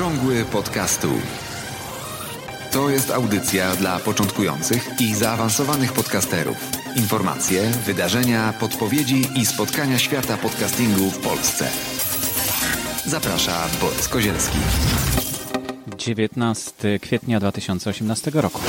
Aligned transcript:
Okrągły 0.00 0.44
podcastu. 0.44 1.08
To 2.72 2.90
jest 2.90 3.10
audycja 3.10 3.76
dla 3.76 3.98
początkujących 3.98 5.00
i 5.00 5.14
zaawansowanych 5.14 5.92
podcasterów. 5.92 6.56
Informacje, 6.96 7.62
wydarzenia, 7.86 8.54
podpowiedzi 8.60 9.22
i 9.36 9.46
spotkania 9.46 9.98
świata 9.98 10.36
podcastingu 10.36 11.10
w 11.10 11.18
Polsce. 11.18 11.68
Zaprasza 13.06 13.66
Borys 13.80 14.08
Kozielski. 14.08 14.58
19 15.96 16.98
kwietnia 16.98 17.40
2018 17.40 18.30
roku. 18.34 18.60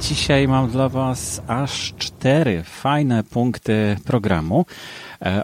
Dzisiaj 0.00 0.48
mam 0.48 0.70
dla 0.70 0.88
Was 0.88 1.42
aż 1.46 1.94
cztery 1.98 2.62
fajne 2.62 3.24
punkty 3.24 3.96
programu 4.04 4.66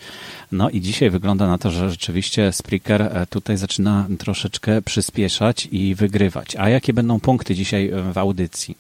No 0.51 0.69
i 0.69 0.81
dzisiaj 0.81 1.09
wygląda 1.09 1.47
na 1.47 1.57
to, 1.57 1.71
że 1.71 1.89
rzeczywiście 1.89 2.51
Spreaker 2.51 3.01
e, 3.01 3.25
tutaj 3.29 3.57
zaczyna 3.57 4.07
troszeczkę 4.19 4.81
przyspieszać 4.81 5.67
i 5.71 5.95
wygrywać. 5.95 6.55
A 6.55 6.69
jakie 6.69 6.93
będą 6.93 7.19
punkty 7.19 7.55
dzisiaj 7.55 7.91
w 8.13 8.17
audycji? 8.17 8.77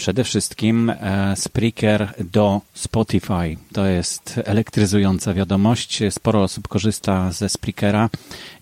Przede 0.00 0.24
wszystkim 0.24 0.90
e, 0.90 1.34
Spreaker 1.36 2.14
do 2.32 2.60
Spotify. 2.74 3.56
To 3.72 3.86
jest 3.86 4.40
elektryzująca 4.44 5.34
wiadomość. 5.34 6.00
Sporo 6.10 6.42
osób 6.42 6.68
korzysta 6.68 7.32
ze 7.32 7.48
Spreakera 7.48 8.10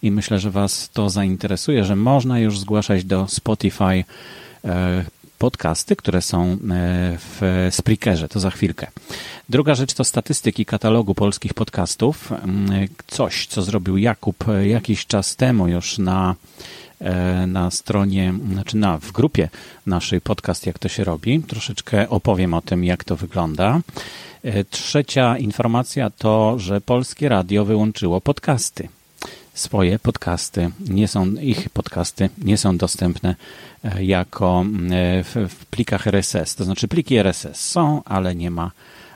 i 0.03 0.11
myślę, 0.11 0.39
że 0.39 0.51
Was 0.51 0.91
to 0.93 1.11
zainteresuje, 1.11 1.85
że 1.85 1.97
można 1.97 2.39
już 2.39 2.59
zgłaszać 2.59 3.05
do 3.05 3.27
Spotify 3.29 4.05
e, 4.65 5.05
podcasty, 5.39 5.97
które 5.97 6.23
są 6.23 6.45
e, 6.53 6.57
w 7.19 7.69
Spreakerze. 7.71 8.29
To 8.29 8.41
za 8.41 8.51
chwilkę. 8.51 8.87
Druga 9.49 9.75
rzecz 9.75 9.95
to 9.95 10.05
statystyki 10.05 10.65
katalogu 10.65 11.15
polskich 11.15 11.55
podcastów. 11.55 12.33
Coś, 13.07 13.47
co 13.47 13.63
zrobił 13.63 13.97
Jakub 13.97 14.45
jakiś 14.65 15.07
czas 15.07 15.37
temu 15.37 15.69
już 15.69 15.99
na 15.99 16.35
na 17.47 17.71
stronie, 17.71 18.35
znaczy 18.53 18.77
na, 18.77 18.99
w 18.99 19.13
grupie 19.13 19.49
naszej 19.87 20.21
podcast, 20.21 20.67
jak 20.67 20.79
to 20.79 20.89
się 20.89 21.05
robi. 21.05 21.41
Troszeczkę 21.41 22.09
opowiem 22.09 22.55
o 22.55 22.63
tym, 22.63 22.85
jak 22.85 23.05
to 23.05 23.17
wygląda. 23.17 23.81
E, 24.43 24.65
trzecia 24.65 25.39
informacja 25.39 26.11
to, 26.11 26.59
że 26.59 26.81
Polskie 26.81 27.29
Radio 27.29 27.65
wyłączyło 27.65 28.21
podcasty. 28.21 28.89
Swoje 29.55 29.99
podcasty, 29.99 30.71
nie 30.89 31.09
są, 31.09 31.27
ich 31.27 31.71
podcasty 31.71 32.29
nie 32.39 32.57
są 32.57 32.77
dostępne 32.77 33.37
e, 33.85 34.05
jako 34.05 34.65
w, 35.25 35.47
w 35.49 35.67
plikach 35.67 36.07
RSS. 36.07 36.55
To 36.55 36.65
znaczy 36.65 36.89
pliki 36.89 37.17
RSS 37.17 37.61
są, 37.61 38.03
ale 38.05 38.35
nie 38.35 38.51
ma 38.51 38.71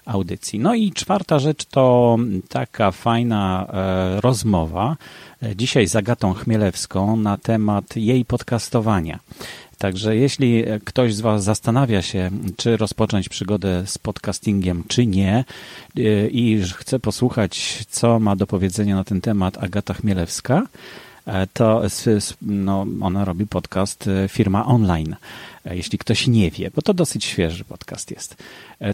audycji. 0.07 0.59
No 0.59 0.75
i 0.75 0.93
czwarta 0.93 1.39
rzecz 1.39 1.65
to 1.65 2.17
taka 2.49 2.91
fajna 2.91 3.67
e, 3.73 4.21
rozmowa 4.21 4.97
e, 5.43 5.57
dzisiaj 5.57 5.87
z 5.87 5.97
Agatą 5.97 6.35
Chmielewską 6.35 7.17
na 7.17 7.37
temat 7.37 7.97
jej 7.97 8.25
podcastowania. 8.25 9.19
Także 9.79 10.17
jeśli 10.17 10.65
ktoś 10.85 11.15
z 11.15 11.21
Was 11.21 11.45
zastanawia 11.45 12.03
się, 12.03 12.31
czy 12.57 12.77
rozpocząć 12.77 13.29
przygodę 13.29 13.83
z 13.87 13.99
podcastingiem, 13.99 14.85
czy 14.89 15.07
nie, 15.07 15.45
e, 15.97 16.29
i 16.29 16.63
chce 16.63 16.99
posłuchać, 16.99 17.85
co 17.91 18.21
ma 18.21 18.37
do 18.37 18.47
powiedzenia 18.47 18.97
na 18.97 19.05
ten 19.05 19.21
temat 19.21 19.65
Agata 19.65 19.95
Chmielewska, 19.95 20.63
to 21.53 21.83
no, 22.43 22.87
ona 23.01 23.25
robi 23.25 23.47
podcast 23.47 24.09
Firma 24.29 24.67
Online. 24.67 25.17
Jeśli 25.65 25.99
ktoś 25.99 26.27
nie 26.27 26.51
wie, 26.51 26.71
bo 26.75 26.83
to 26.83 26.95
dosyć 26.95 27.25
świeży 27.25 27.65
podcast 27.65 28.11
jest, 28.11 28.37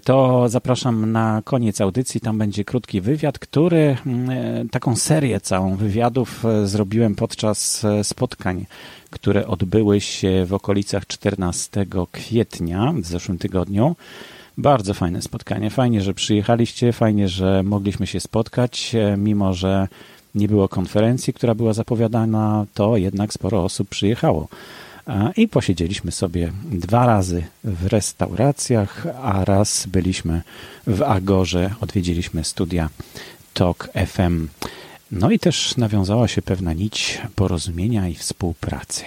to 0.04 0.48
zapraszam 0.48 1.12
na 1.12 1.42
koniec 1.44 1.80
audycji. 1.80 2.20
Tam 2.20 2.38
będzie 2.38 2.64
krótki 2.64 3.00
wywiad, 3.00 3.38
który 3.38 3.96
mm, 4.06 4.68
taką 4.68 4.96
serię 4.96 5.40
całą 5.40 5.76
wywiadów 5.76 6.44
e, 6.44 6.66
zrobiłem 6.66 7.14
podczas 7.14 7.84
e, 7.84 8.04
spotkań, 8.04 8.66
które 9.10 9.46
odbyły 9.46 10.00
się 10.00 10.44
w 10.46 10.54
okolicach 10.54 11.06
14 11.06 11.86
kwietnia 12.12 12.92
w 13.02 13.06
zeszłym 13.06 13.38
tygodniu. 13.38 13.96
Bardzo 14.58 14.94
fajne 14.94 15.22
spotkanie. 15.22 15.70
Fajnie, 15.70 16.00
że 16.00 16.14
przyjechaliście, 16.14 16.92
fajnie, 16.92 17.28
że 17.28 17.62
mogliśmy 17.62 18.06
się 18.06 18.20
spotkać, 18.20 18.94
e, 18.94 19.16
mimo 19.16 19.54
że 19.54 19.88
nie 20.34 20.48
było 20.48 20.68
konferencji, 20.68 21.32
która 21.32 21.54
była 21.54 21.72
zapowiadana, 21.72 22.66
to 22.74 22.96
jednak 22.96 23.32
sporo 23.32 23.64
osób 23.64 23.88
przyjechało. 23.88 24.48
I 25.36 25.48
posiedzieliśmy 25.48 26.12
sobie 26.12 26.52
dwa 26.64 27.06
razy 27.06 27.44
w 27.64 27.86
restauracjach, 27.86 29.06
a 29.22 29.44
raz 29.44 29.86
byliśmy 29.86 30.42
w 30.86 31.02
Agorze, 31.02 31.74
odwiedziliśmy 31.80 32.44
studia 32.44 32.88
Talk 33.54 33.88
FM. 34.06 34.48
No 35.12 35.30
i 35.30 35.38
też 35.38 35.76
nawiązała 35.76 36.28
się 36.28 36.42
pewna 36.42 36.72
nić 36.72 37.18
porozumienia 37.34 38.08
i 38.08 38.14
współpracy. 38.14 39.04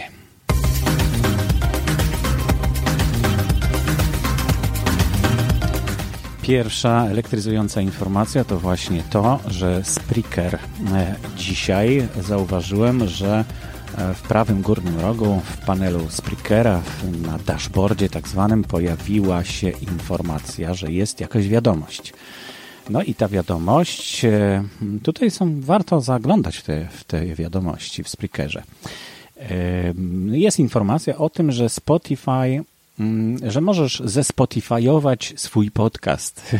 Pierwsza 6.52 7.08
elektryzująca 7.08 7.82
informacja 7.82 8.44
to 8.44 8.60
właśnie 8.60 9.04
to, 9.10 9.40
że 9.48 9.84
Spreaker 9.84 10.56
e, 10.56 11.16
dzisiaj 11.38 12.08
zauważyłem, 12.22 13.08
że 13.08 13.46
e, 13.98 14.14
w 14.14 14.22
prawym 14.22 14.62
górnym 14.62 15.00
rogu 15.00 15.42
w 15.46 15.66
panelu 15.66 16.10
Spreakera 16.10 16.82
na 17.22 17.38
dashboardzie 17.38 18.10
tak 18.10 18.28
zwanym 18.28 18.64
pojawiła 18.64 19.44
się 19.44 19.70
informacja, 19.70 20.74
że 20.74 20.92
jest 20.92 21.20
jakaś 21.20 21.48
wiadomość. 21.48 22.14
No 22.90 23.04
i 23.04 23.16
ta 23.16 23.28
wiadomość, 23.28 24.26
e, 24.26 24.64
tutaj 25.04 25.32
są, 25.32 25.62
warto 25.62 26.02
zaglądać 26.02 26.58
w 26.58 26.64
te, 26.64 26.88
w 26.92 27.04
te 27.04 27.26
wiadomości 27.26 28.04
w 28.04 28.10
Spreakerze. 28.10 28.64
Jest 30.32 30.60
informacja 30.60 31.18
o 31.18 31.30
tym, 31.30 31.52
że 31.52 31.70
Spotify 31.70 32.64
że 33.48 33.62
możesz 33.62 34.02
zespotifyować 34.06 35.34
swój 35.36 35.72
podcast. 35.72 36.42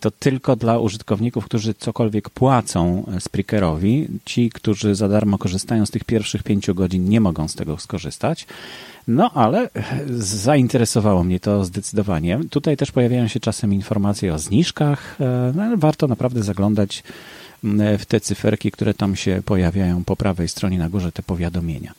To 0.00 0.10
tylko 0.10 0.56
dla 0.56 0.78
użytkowników, 0.78 1.44
którzy 1.44 1.74
cokolwiek 1.74 2.30
płacą 2.30 3.06
Spreakerowi. 3.20 4.08
Ci, 4.24 4.50
którzy 4.50 4.94
za 4.94 5.08
darmo 5.08 5.38
korzystają 5.38 5.86
z 5.86 5.90
tych 5.90 6.04
pierwszych 6.04 6.42
pięciu 6.42 6.74
godzin, 6.74 7.08
nie 7.08 7.20
mogą 7.20 7.48
z 7.48 7.54
tego 7.54 7.78
skorzystać. 7.78 8.46
No 9.08 9.30
ale 9.34 9.68
zainteresowało 10.18 11.24
mnie 11.24 11.40
to 11.40 11.64
zdecydowanie. 11.64 12.40
Tutaj 12.50 12.76
też 12.76 12.92
pojawiają 12.92 13.28
się 13.28 13.40
czasem 13.40 13.74
informacje 13.74 14.34
o 14.34 14.38
zniżkach. 14.38 15.16
E, 15.20 15.52
no, 15.56 15.76
warto 15.76 16.06
naprawdę 16.08 16.42
zaglądać 16.42 17.02
w 17.98 18.06
te 18.06 18.20
cyferki, 18.20 18.70
które 18.70 18.94
tam 18.94 19.16
się 19.16 19.42
pojawiają 19.44 20.04
po 20.04 20.16
prawej 20.16 20.48
stronie 20.48 20.78
na 20.78 20.88
górze, 20.88 21.12
te 21.12 21.22
powiadomienia. 21.22 21.92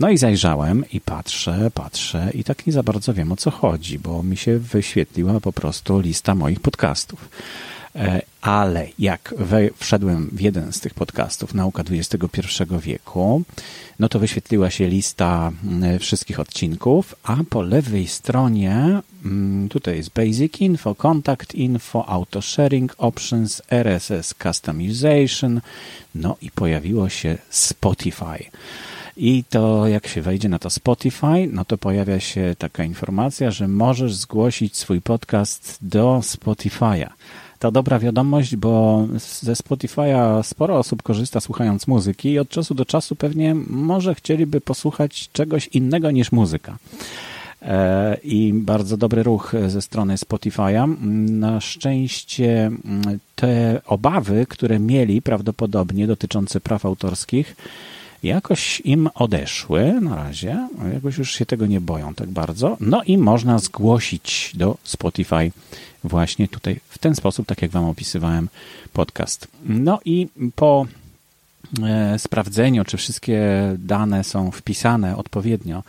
No 0.00 0.10
i 0.10 0.18
zajrzałem 0.18 0.84
i 0.92 1.00
patrzę, 1.00 1.70
patrzę 1.74 2.30
i 2.34 2.44
tak 2.44 2.66
nie 2.66 2.72
za 2.72 2.82
bardzo 2.82 3.14
wiem 3.14 3.32
o 3.32 3.36
co 3.36 3.50
chodzi, 3.50 3.98
bo 3.98 4.22
mi 4.22 4.36
się 4.36 4.58
wyświetliła 4.58 5.40
po 5.40 5.52
prostu 5.52 6.00
lista 6.00 6.34
moich 6.34 6.60
podcastów. 6.60 7.28
E, 7.96 8.22
ale 8.40 8.88
jak 8.98 9.34
wszedłem 9.76 10.30
w 10.32 10.40
jeden 10.40 10.72
z 10.72 10.80
tych 10.80 10.94
podcastów 10.94 11.54
Nauka 11.54 11.82
XXI 11.90 12.40
wieku, 12.80 13.42
no 13.98 14.08
to 14.08 14.18
wyświetliła 14.18 14.70
się 14.70 14.88
lista 14.88 15.52
mm, 15.64 15.98
wszystkich 15.98 16.40
odcinków, 16.40 17.14
a 17.22 17.36
po 17.50 17.62
lewej 17.62 18.06
stronie 18.08 19.00
mm, 19.24 19.68
tutaj 19.68 19.96
jest 19.96 20.10
Basic 20.10 20.60
Info, 20.60 20.94
Contact 20.94 21.54
Info, 21.54 22.08
Auto 22.08 22.42
Sharing 22.42 22.94
Options, 22.98 23.62
RSS 23.70 24.34
Customization, 24.42 25.60
no 26.14 26.36
i 26.42 26.50
pojawiło 26.50 27.08
się 27.08 27.38
Spotify. 27.50 28.44
I 29.16 29.44
to 29.44 29.88
jak 29.88 30.06
się 30.06 30.22
wejdzie 30.22 30.48
na 30.48 30.58
to 30.58 30.70
Spotify, 30.70 31.48
no 31.52 31.64
to 31.64 31.78
pojawia 31.78 32.20
się 32.20 32.54
taka 32.58 32.84
informacja, 32.84 33.50
że 33.50 33.68
możesz 33.68 34.14
zgłosić 34.14 34.76
swój 34.76 35.00
podcast 35.00 35.78
do 35.82 36.20
Spotify'a 36.22 37.08
to 37.58 37.72
dobra 37.72 37.98
wiadomość, 37.98 38.56
bo 38.56 39.06
ze 39.42 39.52
Spotify'a 39.52 40.42
sporo 40.42 40.78
osób 40.78 41.02
korzysta 41.02 41.40
słuchając 41.40 41.86
muzyki 41.86 42.30
i 42.30 42.38
od 42.38 42.48
czasu 42.48 42.74
do 42.74 42.84
czasu 42.84 43.16
pewnie 43.16 43.54
może 43.66 44.14
chcieliby 44.14 44.60
posłuchać 44.60 45.28
czegoś 45.32 45.66
innego 45.66 46.10
niż 46.10 46.32
muzyka. 46.32 46.78
E, 47.62 48.16
I 48.24 48.52
bardzo 48.54 48.96
dobry 48.96 49.22
ruch 49.22 49.52
ze 49.68 49.82
strony 49.82 50.14
Spotify'a. 50.14 50.96
Na 51.30 51.60
szczęście 51.60 52.66
mm, 52.66 53.18
te 53.36 53.80
obawy, 53.86 54.46
które 54.48 54.78
mieli 54.78 55.22
prawdopodobnie 55.22 56.06
dotyczące 56.06 56.60
praw 56.60 56.86
autorskich, 56.86 57.56
jakoś 58.22 58.80
im 58.80 59.08
odeszły 59.14 60.00
na 60.00 60.16
razie, 60.16 60.68
jakoś 60.94 61.18
już 61.18 61.32
się 61.34 61.46
tego 61.46 61.66
nie 61.66 61.80
boją 61.80 62.14
tak 62.14 62.30
bardzo. 62.30 62.76
No 62.80 63.02
i 63.02 63.18
można 63.18 63.58
zgłosić 63.58 64.52
do 64.54 64.76
Spotify 64.84 65.52
właśnie 66.04 66.48
tutaj 66.48 66.80
w 66.88 66.98
ten 66.98 67.14
sposób, 67.14 67.46
tak 67.46 67.62
jak 67.62 67.70
Wam 67.70 67.84
opisywałem 67.84 68.48
podcast. 68.92 69.48
No 69.64 69.98
i 70.04 70.28
po 70.54 70.86
e, 71.82 72.18
sprawdzeniu, 72.18 72.84
czy 72.84 72.96
wszystkie 72.96 73.40
dane 73.78 74.24
są 74.24 74.50
wpisane 74.50 75.16
odpowiednio 75.16 75.82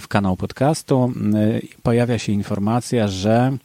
w 0.00 0.08
kanał 0.08 0.36
podcastu, 0.36 1.12
e, 1.34 1.60
pojawia 1.82 2.18
się 2.18 2.32
informacja, 2.32 3.08
że 3.08 3.56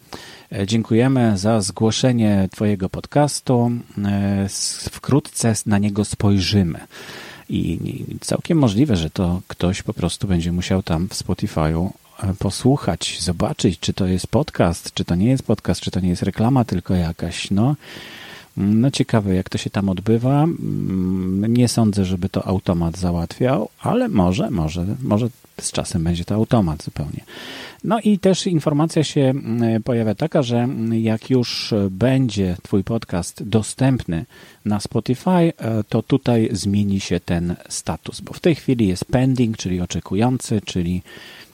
e, 0.52 0.68
dziękujemy 0.68 1.38
za 1.38 1.62
zgłoszenie 1.62 2.50
Twojego 2.52 2.90
podcastu. 2.90 3.72
Wkrótce 4.92 5.54
na 5.66 5.78
niego 5.78 6.06
spojrzymy. 6.06 6.80
I 7.50 7.80
całkiem 8.21 8.57
możliwe, 8.57 8.95
że 8.95 9.09
to 9.09 9.42
ktoś 9.47 9.83
po 9.83 9.94
prostu 9.94 10.27
będzie 10.27 10.51
musiał 10.51 10.83
tam 10.83 11.07
w 11.07 11.13
Spotify'u 11.13 11.89
e, 12.24 12.33
posłuchać, 12.39 13.18
zobaczyć, 13.21 13.80
czy 13.80 13.94
to 13.94 14.07
jest 14.07 14.27
podcast, 14.27 14.94
czy 14.94 15.06
to 15.06 15.15
nie 15.15 15.30
jest 15.30 15.44
podcast, 15.44 15.81
czy 15.81 15.92
to 15.92 16.00
nie 16.00 16.09
jest 16.09 16.24
reklama 16.24 16.65
tylko 16.65 16.95
jakaś. 16.95 17.51
No, 17.51 17.75
no 18.57 18.92
ciekawe, 18.92 19.36
jak 19.36 19.50
to 19.50 19.57
się 19.57 19.69
tam 19.69 19.89
odbywa. 19.89 20.44
Mm, 20.44 21.53
nie 21.53 21.68
sądzę, 21.68 22.06
żeby 22.06 22.30
to 22.30 22.47
automat 22.47 22.97
załatwiał, 22.97 23.69
ale 23.80 24.07
może, 24.07 24.51
może, 24.51 24.86
może 25.03 25.27
z 25.62 25.71
czasem 25.71 26.03
będzie 26.03 26.25
to 26.25 26.36
automat 26.36 26.83
zupełnie. 26.83 27.24
No 27.85 27.99
i 27.99 28.19
też 28.19 28.47
informacja 28.47 29.03
się 29.03 29.33
pojawia 29.83 30.15
taka, 30.15 30.43
że 30.43 30.67
jak 30.91 31.29
już 31.29 31.73
będzie 31.91 32.57
Twój 32.63 32.83
podcast 32.83 33.43
dostępny 33.43 34.25
na 34.65 34.79
Spotify, 34.79 35.29
e, 35.29 35.53
to 35.89 36.03
tutaj 36.03 36.49
zmieni 36.51 36.99
się 36.99 37.19
ten 37.19 37.55
status, 37.69 38.21
bo 38.21 38.33
w 38.33 38.39
tej 38.39 38.55
chwili 38.55 38.87
jest 38.87 39.05
pending, 39.05 39.57
czyli 39.57 39.81
oczekujący, 39.81 40.61
czyli 40.65 41.01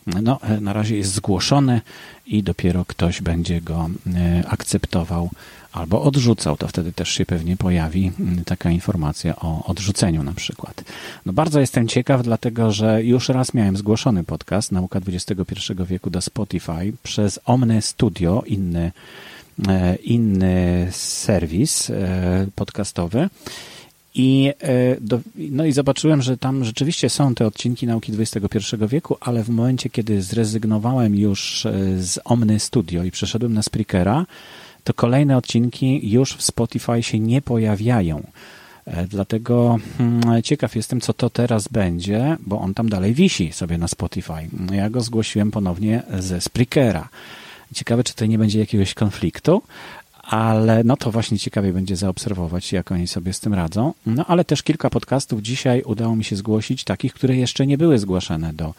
no, 0.07 0.39
e, 0.41 0.61
na 0.61 0.73
razie 0.73 0.97
jest 0.97 1.13
zgłoszony 1.13 1.81
i 2.27 2.43
dopiero 2.43 2.85
ktoś 2.85 3.21
będzie 3.21 3.61
go 3.61 3.89
e, 4.15 4.43
akceptował 4.47 5.29
albo 5.71 6.01
odrzucał, 6.01 6.57
to 6.57 6.67
wtedy 6.67 6.93
też 6.93 7.09
się 7.09 7.25
pewnie 7.25 7.57
pojawi 7.57 8.11
mm, 8.19 8.43
taka 8.45 8.71
informacja 8.71 9.35
o 9.35 9.65
odrzuceniu 9.65 10.23
na 10.23 10.33
przykład. 10.33 10.83
No 11.25 11.33
bardzo 11.33 11.59
jestem 11.59 11.87
ciekaw, 11.87 12.23
dlatego 12.23 12.71
że 12.71 13.03
już 13.03 13.29
raz 13.29 13.53
miałem 13.53 13.77
zgłoszony 13.77 14.23
podcast 14.23 14.71
Nauka 14.71 14.99
XXI 15.07 15.73
wieku 15.87 16.09
do 16.09 16.21
Spotify 16.21 16.93
przez 17.03 17.39
Omne 17.45 17.81
Studio, 17.81 18.43
inny, 18.45 18.91
e, 19.67 19.95
inny 19.95 20.87
serwis 20.91 21.89
e, 21.89 22.47
podcastowy. 22.55 23.29
I, 24.15 24.53
e, 24.59 24.97
do, 25.01 25.19
no 25.35 25.65
i 25.65 25.71
zobaczyłem, 25.71 26.21
że 26.21 26.37
tam 26.37 26.65
rzeczywiście 26.65 27.09
są 27.09 27.35
te 27.35 27.47
odcinki 27.47 27.87
nauki 27.87 28.11
XXI 28.19 28.57
wieku, 28.87 29.17
ale 29.21 29.43
w 29.43 29.49
momencie, 29.49 29.89
kiedy 29.89 30.21
zrezygnowałem 30.21 31.15
już 31.15 31.67
z 31.97 32.19
Omny 32.25 32.59
Studio 32.59 33.03
i 33.03 33.11
przeszedłem 33.11 33.53
na 33.53 33.63
Spreakera, 33.63 34.25
to 34.83 34.93
kolejne 34.93 35.37
odcinki 35.37 36.11
już 36.11 36.33
w 36.33 36.41
Spotify 36.41 37.03
się 37.03 37.19
nie 37.19 37.41
pojawiają. 37.41 38.23
E, 38.85 39.07
dlatego 39.07 39.77
hmm, 39.97 40.43
ciekaw 40.43 40.75
jestem, 40.75 41.01
co 41.01 41.13
to 41.13 41.29
teraz 41.29 41.67
będzie, 41.67 42.37
bo 42.39 42.59
on 42.59 42.73
tam 42.73 42.89
dalej 42.89 43.13
wisi 43.13 43.51
sobie 43.51 43.77
na 43.77 43.87
Spotify. 43.87 44.49
Ja 44.71 44.89
go 44.89 45.01
zgłosiłem 45.01 45.51
ponownie 45.51 46.03
ze 46.19 46.41
Spreakera. 46.41 47.09
Ciekawe, 47.73 48.03
czy 48.03 48.13
to 48.13 48.25
nie 48.25 48.37
będzie 48.37 48.59
jakiegoś 48.59 48.93
konfliktu, 48.93 49.61
ale 50.31 50.83
no 50.83 50.97
to 50.97 51.11
właśnie 51.11 51.39
ciekawie 51.39 51.73
będzie 51.73 51.95
zaobserwować, 51.95 52.73
jak 52.73 52.91
oni 52.91 53.07
sobie 53.07 53.33
z 53.33 53.39
tym 53.39 53.53
radzą. 53.53 53.93
No 54.05 54.25
ale 54.27 54.45
też 54.45 54.63
kilka 54.63 54.89
podcastów 54.89 55.41
dzisiaj 55.41 55.81
udało 55.81 56.15
mi 56.15 56.23
się 56.23 56.35
zgłosić, 56.35 56.83
takich, 56.83 57.13
które 57.13 57.35
jeszcze 57.35 57.67
nie 57.67 57.77
były 57.77 57.99
zgłaszane 57.99 58.53
do 58.53 58.73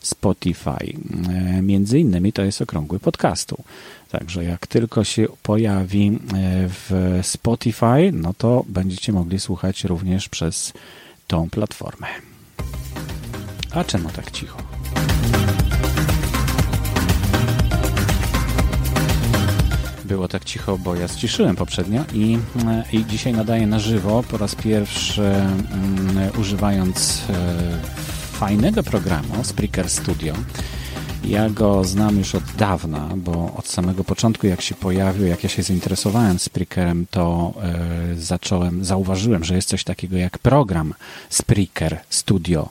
Spotify. 0.00 0.94
E, 1.28 1.62
między 1.62 1.98
innymi 1.98 2.32
to 2.32 2.42
jest 2.42 2.62
okrągły 2.62 2.98
podcastu. 3.00 3.64
Także 4.10 4.44
jak 4.44 4.66
tylko 4.66 5.04
się 5.04 5.26
pojawi 5.42 6.08
e, 6.08 6.18
w 6.68 7.18
Spotify, 7.22 8.10
no 8.12 8.34
to 8.38 8.64
będziecie 8.68 9.12
mogli 9.12 9.40
słuchać 9.40 9.84
również 9.84 10.28
przez 10.28 10.72
tą 11.26 11.50
platformę. 11.50 12.06
A 13.70 13.84
czemu 13.84 14.08
tak 14.08 14.30
cicho? 14.30 14.67
Było 20.08 20.28
tak 20.28 20.44
cicho, 20.44 20.78
bo 20.78 20.94
ja 20.94 21.08
ściszyłem 21.08 21.56
poprzednio 21.56 22.04
i, 22.14 22.38
e, 22.66 22.84
i 22.92 23.06
dzisiaj 23.06 23.32
nadaję 23.32 23.66
na 23.66 23.78
żywo 23.78 24.22
po 24.30 24.38
raz 24.38 24.54
pierwszy 24.54 25.22
um, 25.22 26.40
używając 26.40 27.22
e, 27.30 27.78
fajnego 28.32 28.82
programu 28.82 29.44
Spreaker 29.44 29.90
Studio. 29.90 30.34
Ja 31.24 31.50
go 31.50 31.84
znam 31.84 32.18
już 32.18 32.34
od 32.34 32.44
dawna, 32.58 33.08
bo 33.16 33.54
od 33.56 33.68
samego 33.68 34.04
początku, 34.04 34.46
jak 34.46 34.60
się 34.60 34.74
pojawił, 34.74 35.26
jak 35.26 35.42
ja 35.42 35.48
się 35.48 35.62
zainteresowałem 35.62 36.38
Spreakerem, 36.38 37.06
to 37.10 37.54
e, 37.62 38.14
zacząłem, 38.14 38.84
zauważyłem, 38.84 39.44
że 39.44 39.54
jest 39.54 39.68
coś 39.68 39.84
takiego 39.84 40.16
jak 40.16 40.38
program 40.38 40.94
Spreaker 41.30 42.00
Studio. 42.10 42.68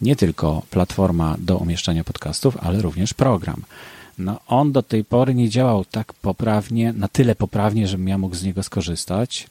Nie 0.00 0.16
tylko 0.16 0.62
platforma 0.70 1.36
do 1.38 1.56
umieszczania 1.56 2.04
podcastów, 2.04 2.56
ale 2.60 2.82
również 2.82 3.14
program. 3.14 3.62
No, 4.18 4.40
on 4.46 4.72
do 4.72 4.82
tej 4.82 5.04
pory 5.04 5.34
nie 5.34 5.48
działał 5.48 5.84
tak 5.84 6.12
poprawnie, 6.12 6.92
na 6.92 7.08
tyle 7.08 7.34
poprawnie, 7.34 7.88
żebym 7.88 8.08
ja 8.08 8.18
mógł 8.18 8.34
z 8.34 8.42
niego 8.42 8.62
skorzystać. 8.62 9.46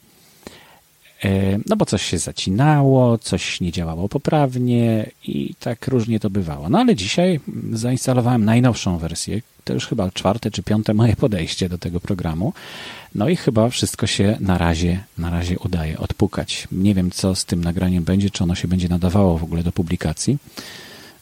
E, 1.24 1.58
no 1.66 1.76
bo 1.76 1.86
coś 1.86 2.02
się 2.02 2.18
zacinało, 2.18 3.18
coś 3.18 3.60
nie 3.60 3.72
działało 3.72 4.08
poprawnie 4.08 5.10
i 5.24 5.54
tak 5.60 5.88
różnie 5.88 6.20
to 6.20 6.30
bywało. 6.30 6.68
No 6.68 6.78
ale 6.78 6.96
dzisiaj 6.96 7.40
zainstalowałem 7.72 8.44
najnowszą 8.44 8.98
wersję, 8.98 9.40
to 9.64 9.74
już 9.74 9.86
chyba 9.86 10.10
czwarte 10.10 10.50
czy 10.50 10.62
piąte 10.62 10.94
moje 10.94 11.16
podejście 11.16 11.68
do 11.68 11.78
tego 11.78 12.00
programu. 12.00 12.52
No 13.14 13.28
i 13.28 13.36
chyba 13.36 13.68
wszystko 13.68 14.06
się 14.06 14.36
na 14.40 14.58
razie, 14.58 15.04
na 15.18 15.30
razie 15.30 15.58
udaje 15.58 15.98
odpukać. 15.98 16.68
Nie 16.72 16.94
wiem, 16.94 17.10
co 17.10 17.34
z 17.34 17.44
tym 17.44 17.64
nagraniem 17.64 18.04
będzie, 18.04 18.30
czy 18.30 18.44
ono 18.44 18.54
się 18.54 18.68
będzie 18.68 18.88
nadawało 18.88 19.38
w 19.38 19.44
ogóle 19.44 19.62
do 19.62 19.72
publikacji. 19.72 20.38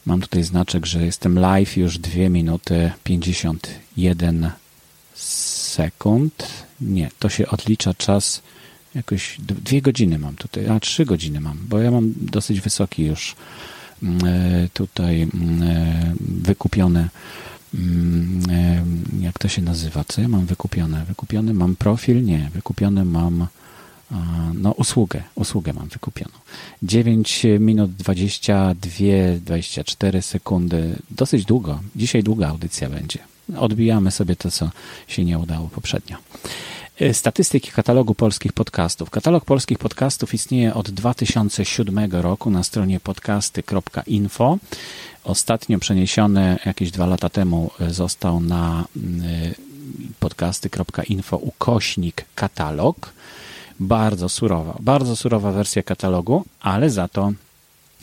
Mam 0.07 0.21
tutaj 0.21 0.43
znaczek, 0.43 0.87
że 0.87 1.05
jestem 1.07 1.39
live 1.39 1.77
już 1.77 1.99
2 1.99 2.29
minuty 2.29 2.93
51 3.05 4.51
sekund. 5.15 6.49
Nie, 6.81 7.11
to 7.19 7.29
się 7.29 7.49
odlicza 7.49 7.95
czas 7.95 8.43
jakoś 8.95 9.37
dwie 9.39 9.83
godziny 9.83 10.19
mam 10.19 10.37
tutaj, 10.37 10.69
a 10.69 10.81
trzy 10.81 11.05
godziny 11.05 11.41
mam, 11.41 11.59
bo 11.69 11.79
ja 11.79 11.91
mam 11.91 12.13
dosyć 12.17 12.61
wysoki 12.61 13.05
już 13.05 13.37
mm, 14.03 14.19
e, 14.25 14.69
tutaj 14.73 15.23
mm, 15.23 15.63
e, 15.63 16.15
wykupione 16.21 17.09
mm, 17.75 18.43
jak 19.21 19.39
to 19.39 19.49
się 19.49 19.63
nazywa, 19.63 20.05
co 20.05 20.21
ja 20.21 20.29
mam 20.29 20.47
wykupione? 20.47 21.05
Wykupiony 21.05 21.55
mam 21.55 21.77
profil? 21.77 22.25
Nie, 22.25 22.51
wykupiony 22.55 23.05
mam 23.05 23.47
no 24.55 24.73
usługę, 24.73 25.23
usługę 25.35 25.73
mam 25.73 25.89
wykupioną. 25.89 26.35
9 26.83 27.47
minut 27.61 27.93
22, 27.93 28.91
24 29.41 30.23
sekundy, 30.23 30.97
dosyć 31.11 31.45
długo. 31.45 31.81
Dzisiaj 31.97 32.23
długa 32.23 32.49
audycja 32.49 32.91
będzie. 32.91 33.19
Odbijamy 33.59 34.11
sobie 34.11 34.37
to, 34.37 34.51
co 34.51 34.71
się 35.09 35.25
nie 35.25 35.39
udało 35.39 35.69
poprzednio. 35.69 36.17
E, 37.01 37.15
statystyki 37.15 37.71
katalogu 37.71 38.15
polskich 38.15 38.53
podcastów. 38.53 39.11
Katalog 39.11 39.45
polskich 39.45 39.79
podcastów 39.79 40.35
istnieje 40.35 40.75
od 40.75 40.91
2007 40.91 42.11
roku 42.13 42.51
na 42.51 42.63
stronie 42.63 43.01
podcasty.info. 43.01 44.59
Ostatnio 45.25 45.79
przeniesiony 45.79 46.59
jakieś 46.67 46.91
dwa 46.91 47.07
lata 47.07 47.29
temu 47.29 47.71
e, 47.81 47.91
został 47.91 48.41
na 48.41 48.85
e, 48.97 49.55
podcasty.info 50.21 51.37
ukośnik 51.37 52.25
katalog. 52.35 53.13
Bardzo 53.81 54.29
surowa, 54.29 54.77
bardzo 54.81 55.17
surowa 55.17 55.53
wersja 55.53 55.83
katalogu, 55.83 56.45
ale 56.61 56.91
za 56.91 57.09
to 57.09 57.33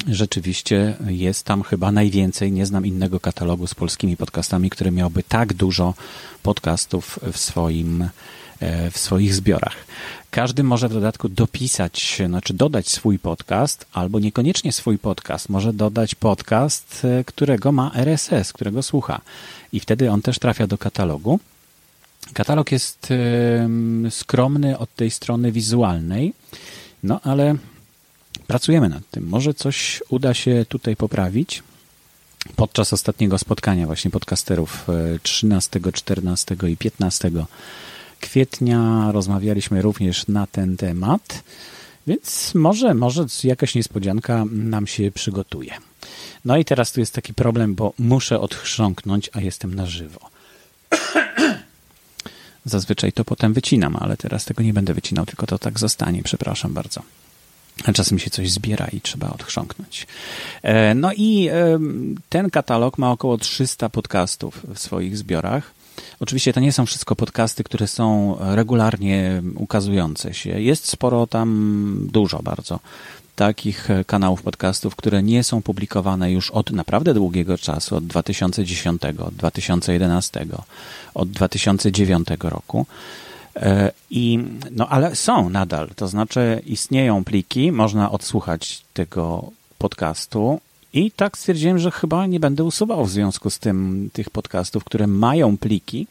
rzeczywiście 0.08 0.96
jest 1.08 1.46
tam 1.46 1.64
chyba 1.64 1.92
najwięcej. 1.92 2.52
Nie 2.52 2.66
znam 2.66 2.86
innego 2.86 3.20
katalogu 3.20 3.68
z 3.68 3.76
polskimi 3.76 4.18
podcastami, 4.18 4.70
który 4.70 4.92
miałby 4.92 5.24
tak 5.24 5.54
dużo 5.54 5.94
podcastów 6.44 7.20
w 7.32 7.38
swoim 7.38 8.10
E, 8.64 8.92
w 8.92 8.98
swoich 8.98 9.34
zbiorach. 9.34 9.76
Każdy 10.32 10.64
może 10.64 10.90
w 10.90 10.94
dodatku 10.94 11.30
dopisać, 11.30 12.22
znaczy 12.28 12.54
dodać 12.54 12.90
swój 12.90 13.20
podcast, 13.20 13.86
albo 13.94 14.20
niekoniecznie 14.20 14.72
swój 14.72 14.98
podcast. 14.98 15.50
Może 15.50 15.74
dodać 15.74 16.16
podcast, 16.16 17.02
e, 17.06 17.24
którego 17.24 17.72
ma 17.72 17.92
RSS, 17.94 18.54
którego 18.54 18.84
słucha. 18.84 19.22
I 19.74 19.80
wtedy 19.80 20.12
on 20.12 20.22
też 20.22 20.40
trafia 20.40 20.68
do 20.68 20.78
katalogu. 20.78 21.40
Katalog 22.34 22.72
jest 22.72 23.08
skromny 24.10 24.78
od 24.78 24.96
tej 24.96 25.12
strony 25.12 25.52
wizualnej, 25.52 26.34
no 27.04 27.20
ale 27.24 27.56
pracujemy 28.48 28.90
nad 28.90 29.10
tym. 29.12 29.28
Może 29.28 29.54
coś 29.54 30.04
uda 30.10 30.34
się 30.34 30.66
tutaj 30.70 30.96
poprawić. 30.96 31.64
Podczas 32.56 32.94
ostatniego 32.94 33.38
spotkania 33.38 33.88
właśnie 33.88 34.12
podcasterów 34.12 34.88
13, 35.24 35.80
e, 35.86 35.92
14 35.92 36.56
i 36.70 36.78
15 36.78 37.32
kwietnia 38.22 39.10
rozmawialiśmy 39.12 39.82
również 39.82 40.28
na 40.28 40.48
ten 40.48 40.78
temat 40.78 41.44
Więc 42.08 42.56
może, 42.56 42.94
może 42.94 43.26
jakaś 43.44 43.76
niespodzianka 43.76 44.46
nam 44.52 44.88
się 44.88 45.12
przygotuje. 45.12 45.74
No 46.46 46.58
i 46.58 46.66
teraz 46.66 46.92
tu 46.92 47.00
jest 47.00 47.14
taki 47.14 47.34
problem, 47.34 47.76
bo 47.76 47.94
muszę 48.00 48.40
odchrząknąć, 48.40 49.30
a 49.34 49.42
jestem 49.42 49.76
na 49.76 49.86
żywo. 49.86 50.20
Zazwyczaj 52.66 53.12
to 53.12 53.26
potem 53.26 53.54
wycinam, 53.54 53.96
ale 54.00 54.18
teraz 54.18 54.46
tego 54.46 54.64
nie 54.64 54.74
będę 54.74 54.94
wycinał, 54.94 55.26
tylko 55.26 55.48
to 55.48 55.60
tak 55.60 55.80
zostanie. 55.80 56.24
Przepraszam 56.24 56.74
bardzo. 56.74 57.02
Czasem 57.94 58.20
się 58.20 58.30
coś 58.30 58.52
zbiera 58.52 58.88
i 58.88 59.02
trzeba 59.02 59.30
odchrząknąć. 59.30 60.08
E, 60.62 60.96
no 60.96 61.12
i 61.14 61.50
ten 62.30 62.50
katalog 62.50 62.98
ma 62.98 63.12
około 63.12 63.38
300 63.38 63.90
podcastów 63.90 64.66
w 64.74 64.80
swoich 64.80 65.18
zbiorach. 65.18 65.72
Oczywiście 66.20 66.54
to 66.54 66.60
nie 66.60 66.72
są 66.72 66.86
wszystko 66.86 67.16
podcasty, 67.16 67.64
które 67.64 67.88
są 67.88 68.38
regularnie 68.40 69.42
ukazujące 69.56 70.34
się. 70.34 70.62
Jest 70.62 70.90
sporo 70.90 71.28
tam, 71.28 72.08
dużo 72.12 72.44
bardzo 72.44 72.80
takich 73.36 73.88
kanałów 74.08 74.42
podcastów, 74.42 74.96
które 74.96 75.24
nie 75.24 75.44
są 75.44 75.62
publikowane 75.62 76.32
już 76.32 76.52
od 76.52 76.72
naprawdę 76.72 77.14
długiego 77.14 77.58
czasu, 77.58 77.96
od 77.96 78.08
2010, 78.08 79.02
od 79.20 79.36
2011, 79.36 80.46
od 81.14 81.32
2009 81.32 82.28
roku. 82.42 82.86
E, 83.56 83.92
I, 84.10 84.40
no 84.72 84.90
ale 84.90 85.16
są 85.16 85.50
nadal, 85.50 85.90
to 85.96 86.08
znaczy 86.08 86.62
istnieją 86.66 87.24
pliki, 87.24 87.72
można 87.72 88.12
odsłuchać 88.12 88.82
tego 88.94 89.52
podcastu 89.78 90.60
i 90.94 91.12
tak 91.12 91.38
stwierdziłem, 91.38 91.80
że 91.80 91.92
chyba 91.92 92.26
nie 92.26 92.40
będę 92.40 92.64
usuwał 92.64 93.06
w 93.06 93.12
związku 93.12 93.50
z 93.50 93.60
tym 93.60 94.10
tych 94.14 94.30
podcastów, 94.30 94.84
które 94.84 95.08
mają 95.08 95.58
pliki. 95.58 96.08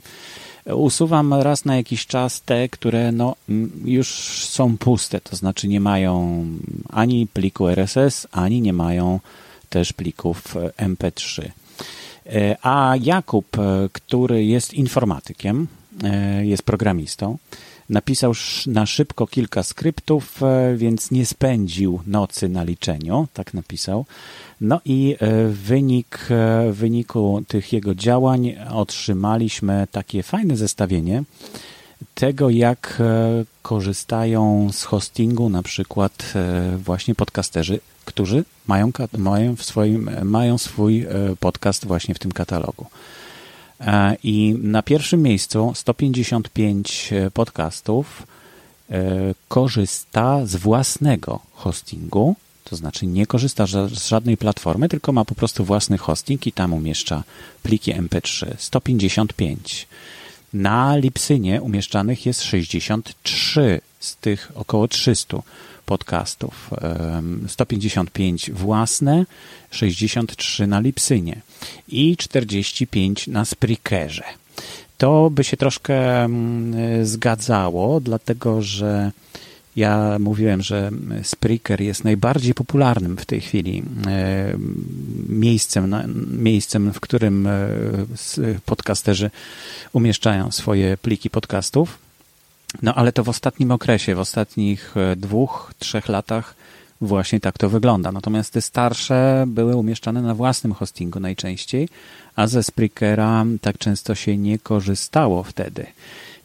Usuwam 0.67 1.35
raz 1.35 1.65
na 1.65 1.77
jakiś 1.77 2.07
czas 2.07 2.43
te, 2.43 2.69
które 2.69 3.13
no, 3.13 3.37
już 3.85 4.09
są 4.49 4.79
puste, 4.79 5.21
to 5.21 5.37
znaczy 5.37 5.69
nie 5.69 5.81
mają 5.81 6.45
ani 6.91 7.27
pliku 7.27 7.69
RSS, 7.69 8.27
ani 8.33 8.61
nie 8.61 8.73
mają 8.73 9.21
też 9.69 9.93
plików 9.93 10.57
MP3. 10.77 11.51
E, 12.27 12.57
a 12.63 12.95
Jakub, 13.01 13.59
e, 13.59 13.89
który 13.93 14.45
jest 14.45 14.75
informatykiem, 14.75 15.67
e, 16.05 16.47
jest 16.47 16.63
programistą, 16.63 17.39
napisał 17.89 18.33
na 18.67 18.87
szybko 18.87 19.27
kilka 19.27 19.63
skryptów, 19.63 20.41
więc 20.77 21.11
nie 21.11 21.27
spędził 21.27 22.01
nocy 22.07 22.49
na 22.49 22.65
liczeniu, 22.65 23.29
tak 23.33 23.55
napisał. 23.55 24.07
No 24.61 24.81
i 24.85 25.17
w 25.21 25.59
wynik, 25.67 26.27
w 26.71 26.77
wyniku 26.77 27.43
tych 27.49 27.73
jego 27.73 27.95
działań 27.95 28.55
otrzymaliśmy 28.71 29.87
takie 29.91 30.23
fajne 30.23 30.57
zestawienie 30.57 31.23
tego, 32.15 32.51
jak 32.51 33.03
korzystają 33.63 34.69
z 34.73 34.85
hostingu 34.85 35.49
na 35.49 35.63
przykład 35.63 36.33
właśnie 36.77 37.15
podcasterzy 37.15 37.81
którzy 38.05 38.45
mają, 38.67 38.91
mają, 39.19 39.57
w 39.57 39.63
swoim, 39.63 40.11
mają 40.25 40.59
swój 40.59 41.03
e, 41.03 41.09
podcast 41.41 41.87
właśnie 41.87 42.15
w 42.15 42.19
tym 42.19 42.33
katalogu. 42.33 42.87
E, 43.87 44.17
I 44.23 44.55
na 44.63 44.83
pierwszym 44.83 45.23
miejscu 45.23 45.73
155 45.75 47.13
e, 47.13 47.31
podcastów 47.31 48.27
korzysta 49.49 50.47
z 50.47 50.57
własnego 50.57 51.41
hostingu, 51.53 52.37
to 52.65 52.77
znaczy 52.77 53.07
nie 53.07 53.27
korzysta 53.27 53.67
z 53.67 54.09
żadnej 54.09 54.37
platformy, 54.37 54.89
tylko 54.89 55.13
ma 55.13 55.25
po 55.25 55.35
prostu 55.35 55.65
własny 55.65 55.99
hosting 55.99 56.47
i 56.47 56.53
tam 56.53 56.75
umieszcza 56.75 57.23
pliki 57.63 57.95
MP3. 57.95 58.47
155. 58.59 59.87
Na 60.53 60.97
Lipsynie 60.97 61.63
umieszczanych 61.63 62.27
jest 62.27 62.43
63 62.43 63.81
z 64.01 64.17
tych 64.17 64.53
około 64.55 64.89
300 64.89 65.43
podcastów. 65.87 66.71
155 67.49 68.51
własne, 68.51 69.27
63 69.71 70.67
na 70.67 70.81
Lipsynie 70.81 71.41
i 71.89 72.17
45 72.17 73.27
na 73.27 73.45
Spreakerze. 73.45 74.25
To 74.99 75.31
by 75.31 75.45
się 75.45 75.57
troszkę 75.57 76.29
zgadzało, 77.03 78.01
dlatego 78.01 78.63
że 78.63 79.13
ja 79.77 80.17
mówiłem, 80.19 80.63
że 80.63 80.91
Spreaker 81.23 81.81
jest 81.81 82.05
najbardziej 82.05 82.55
popularnym 82.55 83.17
w 83.17 83.25
tej 83.25 83.41
chwili 83.41 83.83
miejscem, 85.29 85.95
miejscem 86.43 86.93
w 86.93 87.01
którym 87.01 87.47
e, 87.47 87.69
podcasterzy 88.67 89.31
umieszczają 89.93 90.51
swoje 90.51 90.97
pliki 90.97 91.31
podcastów. 91.31 91.99
No 92.83 92.95
ale 92.95 93.13
to 93.13 93.25
w 93.25 93.29
ostatnim 93.29 93.71
okresie, 93.71 94.15
w 94.15 94.19
ostatnich 94.19 94.95
e, 94.97 95.17
dwóch, 95.17 95.75
trzech 95.79 96.09
latach 96.09 96.55
właśnie 97.01 97.41
tak 97.41 97.59
to 97.59 97.69
wygląda. 97.69 98.13
Natomiast 98.13 98.53
te 98.53 98.63
starsze 98.63 99.45
były 99.47 99.77
umieszczane 99.77 100.23
na 100.23 100.35
własnym 100.35 100.73
hostingu 100.73 101.21
najczęściej, 101.21 101.89
a 102.37 102.47
ze 102.47 102.63
Spreakera 102.63 103.45
tak 103.61 103.79
często 103.79 104.15
się 104.15 104.37
nie 104.37 104.59
korzystało 104.59 105.43
wtedy. 105.43 105.87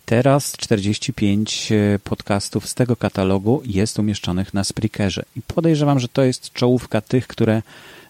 Teraz 0.10 0.52
45 0.52 1.72
e, 1.72 2.00
podcastów 2.00 2.68
z 2.68 2.74
tego 2.74 2.96
katalogu 2.96 3.62
jest 3.66 4.00
umieszczonych 4.00 4.54
na 4.54 4.64
Spreakerze 4.64 5.24
i 5.36 5.42
podejrzewam, 5.42 6.00
że 6.00 6.08
to 6.08 6.24
jest 6.24 6.54
czołówka 6.54 7.02
tych, 7.02 7.28
które 7.28 7.62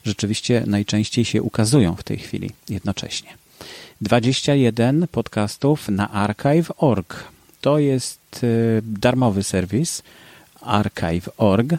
rzeczywiście 0.03 0.63
najczęściej 0.67 1.25
się 1.25 1.41
ukazują 1.41 1.95
w 1.95 2.03
tej 2.03 2.17
chwili 2.17 2.51
jednocześnie. 2.69 3.29
21 4.01 5.07
podcastów 5.07 5.89
na 5.89 6.11
archive.org 6.11 7.23
to 7.61 7.79
jest 7.79 8.43
y, 8.43 8.81
darmowy 8.83 9.43
serwis 9.43 10.03
archive.org. 10.61 11.73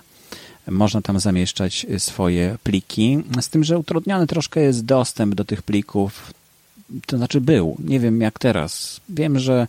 Można 0.68 1.02
tam 1.02 1.20
zamieszczać 1.20 1.86
swoje 1.98 2.56
pliki, 2.62 3.18
z 3.40 3.48
tym, 3.48 3.64
że 3.64 3.78
utrudniony 3.78 4.26
troszkę 4.26 4.60
jest 4.60 4.84
dostęp 4.84 5.34
do 5.34 5.44
tych 5.44 5.62
plików. 5.62 6.32
To 7.06 7.16
znaczy 7.16 7.40
był, 7.40 7.76
nie 7.84 8.00
wiem 8.00 8.20
jak 8.20 8.38
teraz. 8.38 9.00
Wiem, 9.08 9.38
że 9.38 9.66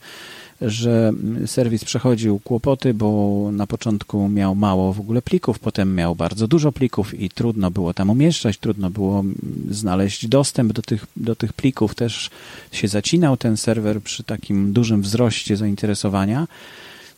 że 0.61 1.11
serwis 1.45 1.85
przechodził 1.85 2.39
kłopoty, 2.39 2.93
bo 2.93 3.49
na 3.51 3.67
początku 3.67 4.29
miał 4.29 4.55
mało 4.55 4.93
w 4.93 4.99
ogóle 4.99 5.21
plików, 5.21 5.59
potem 5.59 5.95
miał 5.95 6.15
bardzo 6.15 6.47
dużo 6.47 6.71
plików 6.71 7.19
i 7.19 7.29
trudno 7.29 7.71
było 7.71 7.93
tam 7.93 8.09
umieszczać, 8.09 8.57
trudno 8.57 8.89
było 8.89 9.23
znaleźć 9.69 10.27
dostęp 10.27 10.73
do 10.73 10.81
tych, 10.81 11.05
do 11.15 11.35
tych 11.35 11.53
plików. 11.53 11.95
Też 11.95 12.29
się 12.71 12.87
zacinał 12.87 13.37
ten 13.37 13.57
serwer 13.57 14.01
przy 14.01 14.23
takim 14.23 14.73
dużym 14.73 15.01
wzroście 15.01 15.57
zainteresowania. 15.57 16.47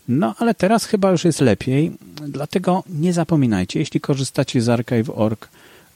No, 0.07 0.35
ale 0.37 0.53
teraz 0.53 0.85
chyba 0.85 1.11
już 1.11 1.25
jest 1.25 1.41
lepiej, 1.41 1.91
dlatego 2.27 2.83
nie 2.89 3.13
zapominajcie, 3.13 3.79
jeśli 3.79 4.01
korzystacie 4.01 4.61
z 4.61 4.69
archive.org, 4.69 5.49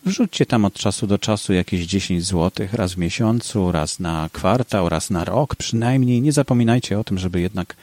Wrzućcie 0.05 0.45
tam 0.45 0.65
od 0.65 0.73
czasu 0.73 1.07
do 1.07 1.17
czasu 1.17 1.53
jakieś 1.53 1.85
10 1.85 2.25
zł, 2.25 2.67
raz 2.73 2.93
w 2.93 2.97
miesiącu, 2.97 3.71
raz 3.71 3.99
na 3.99 4.29
kwartał, 4.33 4.89
raz 4.89 5.09
na 5.09 5.25
rok 5.25 5.55
przynajmniej. 5.55 6.21
Nie 6.21 6.31
zapominajcie 6.31 6.99
o 6.99 7.03
tym, 7.03 7.17
żeby 7.17 7.41
jednak 7.41 7.75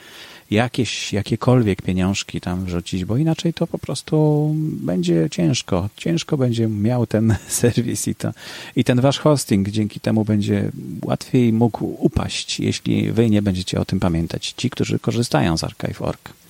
jakieś, 0.51 1.13
jakiekolwiek 1.13 1.81
pieniążki 1.81 2.41
tam 2.41 2.65
wrzucić, 2.65 3.05
bo 3.05 3.17
inaczej 3.17 3.53
to 3.53 3.67
po 3.67 3.77
prostu 3.77 4.49
będzie 4.57 5.27
ciężko. 5.31 5.89
Ciężko 5.97 6.37
będzie 6.37 6.67
miał 6.67 7.07
ten 7.07 7.35
serwis 7.47 8.07
i, 8.07 8.15
to, 8.15 8.31
i 8.75 8.83
ten 8.83 9.01
wasz 9.01 9.19
hosting. 9.19 9.69
Dzięki 9.69 9.99
temu 9.99 10.25
będzie 10.25 10.71
łatwiej 11.01 11.53
mógł 11.53 11.95
upaść, 11.99 12.59
jeśli 12.59 13.11
wy 13.11 13.29
nie 13.29 13.41
będziecie 13.41 13.79
o 13.79 13.85
tym 13.85 13.99
pamiętać. 13.99 14.53
Ci, 14.57 14.69
którzy 14.69 14.99
korzystają 14.99 15.57
z 15.57 15.63
Archive.org. 15.63 16.42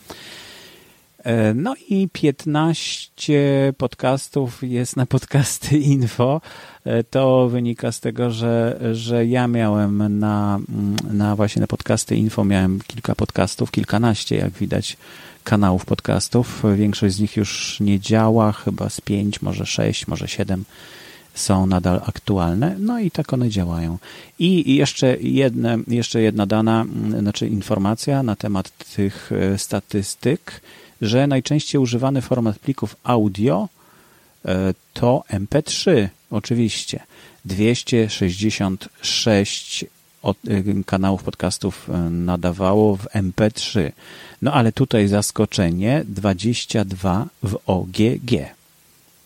E, 1.23 1.53
no 1.53 1.75
i 1.89 2.09
15 2.09 3.73
podcastów 3.77 4.63
jest 4.63 4.95
na 4.95 5.05
podcasty 5.05 5.77
info. 5.77 6.41
E, 6.85 7.03
to 7.03 7.49
wynika 7.49 7.91
z 7.91 7.99
tego, 7.99 8.31
że, 8.31 8.79
że 8.93 9.25
ja 9.25 9.47
miałem 9.47 10.19
na, 10.19 10.59
na 11.13 11.35
właśnie 11.35 11.59
na 11.59 11.67
podcasty 11.67 12.15
info 12.15 12.45
miałem 12.45 12.79
kilka 12.87 13.15
podcastów, 13.15 13.71
kilkanaście, 13.71 14.35
jak 14.35 14.51
widać, 14.51 14.97
kanałów 15.43 15.85
podcastów. 15.85 16.63
Większość 16.75 17.15
z 17.15 17.19
nich 17.19 17.37
już 17.37 17.79
nie 17.79 17.99
działa, 17.99 18.51
chyba 18.51 18.89
z 18.89 19.01
pięć, 19.01 19.41
może 19.41 19.65
sześć, 19.65 20.07
może 20.07 20.27
siedem 20.27 20.65
są 21.33 21.65
nadal 21.65 22.01
aktualne, 22.05 22.75
no 22.79 22.99
i 22.99 23.11
tak 23.11 23.33
one 23.33 23.49
działają. 23.49 23.97
I 24.39 24.75
jeszcze, 24.75 25.17
jedne, 25.17 25.77
jeszcze 25.87 26.21
jedna 26.21 26.45
dana, 26.45 26.85
znaczy 27.19 27.47
informacja 27.47 28.23
na 28.23 28.35
temat 28.35 28.71
tych 28.95 29.31
e, 29.31 29.57
statystyk 29.57 30.61
że 31.03 31.27
najczęściej 31.27 31.81
używany 31.81 32.21
format 32.21 32.59
plików 32.59 32.95
audio 33.03 33.69
e, 34.45 34.73
to 34.93 35.23
MP3, 35.29 36.07
oczywiście. 36.31 36.99
266 37.45 39.85
e, 40.23 40.33
kanałów 40.85 41.23
podcastów 41.23 41.89
e, 41.89 41.97
nadawało 42.09 42.95
w 42.95 43.05
MP3. 43.05 43.91
No 44.41 44.53
ale 44.53 44.71
tutaj 44.71 45.07
zaskoczenie 45.07 46.03
22 46.07 47.27
w 47.43 47.57
OGG. 47.65 48.31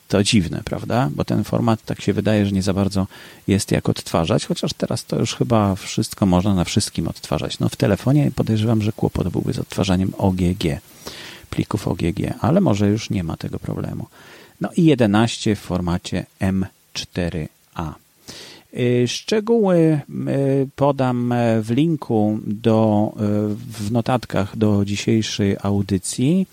To 0.07 0.23
dziwne, 0.23 0.61
prawda? 0.65 1.09
Bo 1.15 1.25
ten 1.25 1.43
format 1.43 1.85
tak 1.85 2.01
się 2.01 2.13
wydaje, 2.13 2.45
że 2.45 2.51
nie 2.51 2.61
za 2.61 2.73
bardzo 2.73 3.07
jest 3.47 3.71
jak 3.71 3.89
odtwarzać, 3.89 4.45
chociaż 4.45 4.73
teraz 4.73 5.05
to 5.05 5.19
już 5.19 5.35
chyba 5.35 5.75
wszystko 5.75 6.25
można 6.25 6.53
na 6.53 6.63
wszystkim 6.63 7.07
odtwarzać. 7.07 7.59
No 7.59 7.69
w 7.69 7.75
telefonie 7.75 8.31
podejrzewam, 8.35 8.81
że 8.81 8.91
kłopot 8.91 9.29
byłby 9.29 9.53
z 9.53 9.59
odtwarzaniem 9.59 10.13
OGG 10.17 10.63
plików 11.49 11.87
OGG, 11.87 12.19
ale 12.41 12.61
może 12.61 12.89
już 12.89 13.09
nie 13.09 13.23
ma 13.23 13.37
tego 13.37 13.59
problemu. 13.59 14.05
No 14.61 14.69
i 14.77 14.85
11 14.85 15.55
w 15.55 15.59
formacie 15.59 16.25
M4A. 16.41 17.93
Y, 18.73 19.07
szczegóły 19.07 19.77
y, 19.77 20.67
podam 20.75 21.33
w 21.61 21.71
linku 21.71 22.39
do, 22.45 23.11
w 23.79 23.91
notatkach 23.91 24.57
do 24.57 24.85
dzisiejszej 24.85 25.55
audycji. 25.63 26.47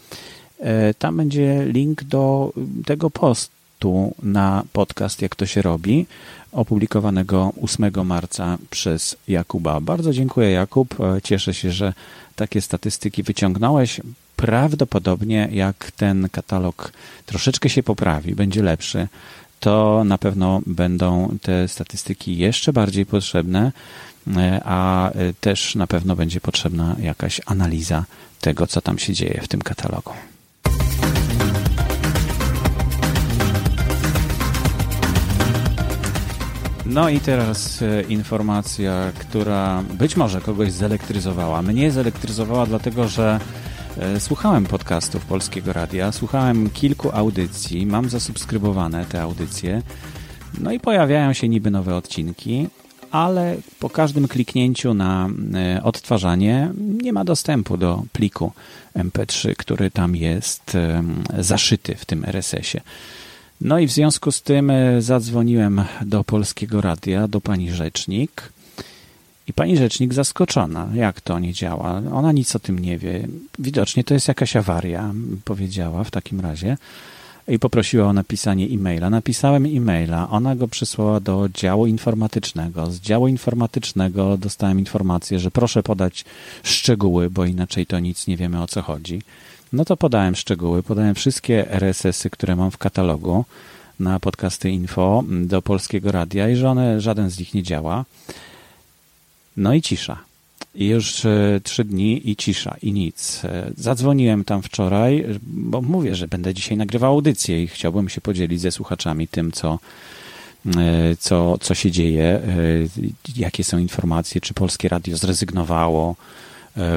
Tam 0.98 1.16
będzie 1.16 1.64
link 1.66 2.04
do 2.04 2.52
tego 2.86 3.10
postu 3.10 4.14
na 4.22 4.64
podcast, 4.72 5.22
jak 5.22 5.36
to 5.36 5.46
się 5.46 5.62
robi, 5.62 6.06
opublikowanego 6.52 7.52
8 7.62 8.06
marca 8.06 8.58
przez 8.70 9.16
Jakuba. 9.28 9.80
Bardzo 9.80 10.12
dziękuję, 10.12 10.50
Jakub. 10.50 10.96
Cieszę 11.22 11.54
się, 11.54 11.70
że 11.70 11.92
takie 12.36 12.60
statystyki 12.60 13.22
wyciągnąłeś. 13.22 14.00
Prawdopodobnie, 14.44 15.48
jak 15.52 15.90
ten 15.90 16.28
katalog 16.28 16.92
troszeczkę 17.26 17.68
się 17.68 17.82
poprawi, 17.82 18.34
będzie 18.34 18.62
lepszy, 18.62 19.08
to 19.60 20.02
na 20.04 20.18
pewno 20.18 20.60
będą 20.66 21.38
te 21.42 21.68
statystyki 21.68 22.38
jeszcze 22.38 22.72
bardziej 22.72 23.06
potrzebne, 23.06 23.72
e, 24.36 24.60
a 24.64 25.10
też 25.40 25.74
na 25.74 25.86
pewno 25.86 26.16
będzie 26.16 26.40
potrzebna 26.40 26.96
jakaś 26.98 27.40
analiza 27.46 28.04
tego, 28.40 28.66
co 28.66 28.80
tam 28.80 28.98
się 28.98 29.12
dzieje 29.12 29.40
w 29.42 29.48
tym 29.48 29.62
katalogu. 29.62 30.12
No 36.86 37.08
i 37.08 37.20
teraz 37.20 37.82
e, 37.82 38.02
informacja, 38.02 39.12
która 39.20 39.82
być 39.82 40.16
może 40.16 40.40
kogoś 40.40 40.72
zelektryzowała. 40.72 41.62
Mnie 41.62 41.90
zelektryzowała 41.90 42.66
dlatego, 42.66 43.08
że 43.08 43.40
e, 43.40 43.63
słuchałem 44.18 44.64
podcastów 44.64 45.24
Polskiego 45.24 45.72
Radia, 45.72 46.12
słuchałem 46.12 46.70
kilku 46.70 47.10
audycji, 47.12 47.86
mam 47.86 48.08
zasubskrybowane 48.08 49.04
te 49.06 49.22
audycje, 49.22 49.82
no 50.60 50.72
i 50.72 50.80
pojawiają 50.80 51.32
się 51.32 51.48
niby 51.48 51.70
nowe 51.70 51.96
odcinki, 51.96 52.68
ale 53.10 53.56
po 53.80 53.90
każdym 53.90 54.28
kliknięciu 54.28 54.94
na 54.94 55.28
e, 55.54 55.82
odtwarzanie 55.82 56.70
nie 57.02 57.12
ma 57.12 57.24
dostępu 57.24 57.76
do 57.76 58.02
pliku 58.12 58.52
MP3, 58.96 59.54
który 59.56 59.90
tam 59.90 60.16
jest 60.16 60.76
zaszyty 61.38 61.94
w 61.94 62.04
tym 62.04 62.24
RSS-ie. 62.24 62.82
No 63.60 63.78
i 63.78 63.86
w 63.86 63.92
związku 63.92 64.32
z 64.32 64.42
tym 64.42 64.70
e, 64.70 65.02
zadzwoniłem 65.02 65.84
do 66.06 66.24
Polskiego 66.24 66.80
Radia, 66.80 67.28
do 67.28 67.40
pani 67.40 67.72
rzecznik. 67.72 68.52
I 69.48 69.52
pani 69.52 69.76
rzecznik 69.76 70.14
zaskoczona, 70.14 70.88
jak 70.94 71.20
to 71.20 71.38
nie 71.38 71.52
działa. 71.52 72.02
Ona 72.12 72.32
nic 72.32 72.56
o 72.56 72.58
tym 72.58 72.78
nie 72.78 72.98
wie. 72.98 73.28
Widocznie 73.58 74.04
to 74.04 74.14
jest 74.14 74.28
jakaś 74.28 74.56
awaria, 74.56 75.12
powiedziała 75.44 76.04
w 76.04 76.10
takim 76.10 76.40
razie. 76.40 76.76
I 77.48 77.58
poprosiła 77.58 78.08
o 78.08 78.12
napisanie 78.12 78.66
e-maila. 78.66 79.10
Napisałem 79.10 79.66
e-maila, 79.66 80.30
ona 80.30 80.56
go 80.56 80.68
przysłała 80.68 81.20
do 81.20 81.48
działu 81.54 81.86
informatycznego. 81.86 82.90
Z 82.90 83.00
działu 83.00 83.28
informatycznego 83.28 84.36
dostałem 84.36 84.78
informację, 84.78 85.38
że 85.38 85.50
proszę 85.50 85.82
podać 85.82 86.24
szczegóły, 86.62 87.30
bo 87.30 87.44
inaczej 87.44 87.86
to 87.86 87.98
nic 87.98 88.26
nie 88.26 88.36
wiemy 88.36 88.62
o 88.62 88.66
co 88.66 88.82
chodzi. 88.82 89.22
No 89.72 89.84
to 89.84 89.96
podałem 89.96 90.34
szczegóły, 90.36 90.82
podałem 90.82 91.14
wszystkie 91.14 91.70
RSS-y, 91.70 92.30
które 92.30 92.56
mam 92.56 92.70
w 92.70 92.78
katalogu 92.78 93.44
na 94.00 94.20
podcasty 94.20 94.70
info 94.70 95.24
do 95.28 95.62
polskiego 95.62 96.12
radia 96.12 96.48
i 96.48 96.56
że 96.56 96.70
one, 96.70 97.00
żaden 97.00 97.30
z 97.30 97.38
nich 97.38 97.54
nie 97.54 97.62
działa. 97.62 98.04
No 99.56 99.74
i 99.74 99.82
cisza. 99.82 100.18
I 100.74 100.86
już 100.86 101.24
e, 101.24 101.60
trzy 101.64 101.84
dni 101.84 102.30
i 102.30 102.36
cisza, 102.36 102.76
i 102.82 102.92
nic. 102.92 103.44
E, 103.44 103.70
zadzwoniłem 103.76 104.44
tam 104.44 104.62
wczoraj, 104.62 105.24
bo 105.42 105.82
mówię, 105.82 106.14
że 106.14 106.28
będę 106.28 106.54
dzisiaj 106.54 106.76
nagrywał 106.76 107.12
audycję 107.12 107.62
i 107.62 107.66
chciałbym 107.66 108.08
się 108.08 108.20
podzielić 108.20 108.60
ze 108.60 108.72
słuchaczami 108.72 109.28
tym, 109.28 109.52
co, 109.52 109.78
e, 110.76 111.16
co, 111.18 111.58
co 111.58 111.74
się 111.74 111.90
dzieje, 111.90 112.40
jakie 113.36 113.64
są 113.64 113.78
informacje, 113.78 114.40
czy 114.40 114.54
polskie 114.54 114.88
radio 114.88 115.16
zrezygnowało 115.16 116.16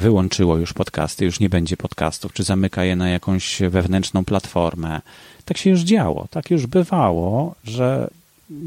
wyłączyło 0.02 0.58
już 0.58 0.74
podcasty, 0.74 1.26
już 1.26 1.40
nie 1.40 1.50
będzie 1.50 1.78
podcastów, 1.78 2.34
czy 2.34 2.44
zamyka 2.44 2.84
je 2.84 2.96
na 2.96 3.10
jakąś 3.10 3.60
wewnętrzną 3.70 4.26
platformę. 4.26 5.02
Tak 5.46 5.58
się 5.58 5.70
już 5.70 5.82
działo, 5.82 6.28
tak 6.32 6.52
już 6.52 6.68
bywało, 6.68 7.56
że 7.64 8.10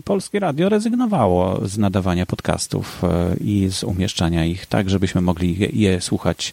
Polskie 0.05 0.41
Radio 0.41 0.69
rezygnowało 0.69 1.69
z 1.69 1.79
nadawania 1.79 2.27
podcastów 2.27 3.05
e, 3.05 3.37
i 3.41 3.69
z 3.71 3.85
umieszczania 3.85 4.45
ich 4.45 4.67
tak, 4.67 4.91
żebyśmy 4.91 5.21
mogli 5.21 5.81
je, 5.81 6.01
słuchać 6.01 6.53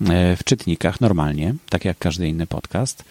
e, 0.00 0.36
w 0.36 0.44
czytnikach 0.44 1.00
normalnie, 1.00 1.54
tak 1.68 1.84
jak 1.84 1.98
każdy 1.98 2.28
inny 2.28 2.46
podcast. 2.46 3.04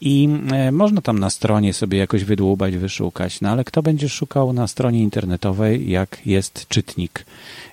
I 0.00 0.28
można 0.72 1.00
tam 1.00 1.18
na 1.18 1.30
stronie 1.30 1.72
sobie 1.72 1.98
jakoś 1.98 2.24
wydłubać, 2.24 2.76
wyszukać, 2.76 3.40
no 3.40 3.48
ale 3.48 3.64
kto 3.64 3.82
będzie 3.82 4.08
szukał 4.08 4.52
na 4.52 4.66
stronie 4.66 5.02
internetowej, 5.02 5.90
jak 5.90 6.26
jest 6.26 6.68
czytnik 6.68 7.26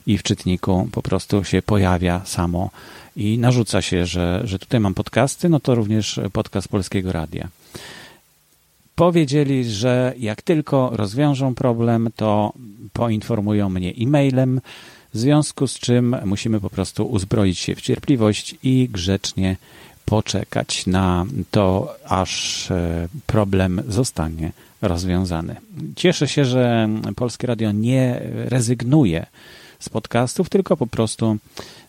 i 0.07 0.17
w 0.17 0.23
czytniku 0.23 0.89
po 0.91 1.01
prostu 1.01 1.43
się 1.43 1.61
pojawia 1.61 2.21
samo 2.25 2.69
i 3.15 3.37
narzuca 3.37 3.81
się, 3.81 4.05
że, 4.05 4.41
że 4.43 4.59
tutaj 4.59 4.79
mam 4.79 4.93
podcasty, 4.93 5.49
no 5.49 5.59
to 5.59 5.75
również 5.75 6.19
podcast 6.33 6.67
Polskiego 6.67 7.11
Radia. 7.11 7.47
Powiedzieli, 9.01 9.65
że 9.65 10.13
jak 10.17 10.41
tylko 10.41 10.89
rozwiążą 10.93 11.55
problem, 11.55 12.09
to 12.15 12.53
poinformują 12.93 13.69
mnie 13.69 13.93
e-mailem, 13.99 14.61
w 15.13 15.17
związku 15.17 15.67
z 15.67 15.79
czym 15.79 16.15
musimy 16.25 16.59
po 16.59 16.69
prostu 16.69 17.05
uzbroić 17.05 17.59
się 17.59 17.75
w 17.75 17.81
cierpliwość 17.81 18.55
i 18.63 18.89
grzecznie 18.91 19.57
poczekać 20.05 20.87
na 20.87 21.25
to, 21.51 21.95
aż 22.05 22.71
e, 22.71 23.07
problem 23.27 23.81
zostanie 23.87 24.51
rozwiązany. 24.81 25.55
Cieszę 25.95 26.27
się, 26.27 26.45
że 26.45 26.89
Polskie 27.15 27.47
Radio 27.47 27.71
nie 27.71 28.21
rezygnuje 28.33 29.25
z 29.79 29.89
podcastów, 29.89 30.49
tylko 30.49 30.77
po 30.77 30.87
prostu 30.87 31.37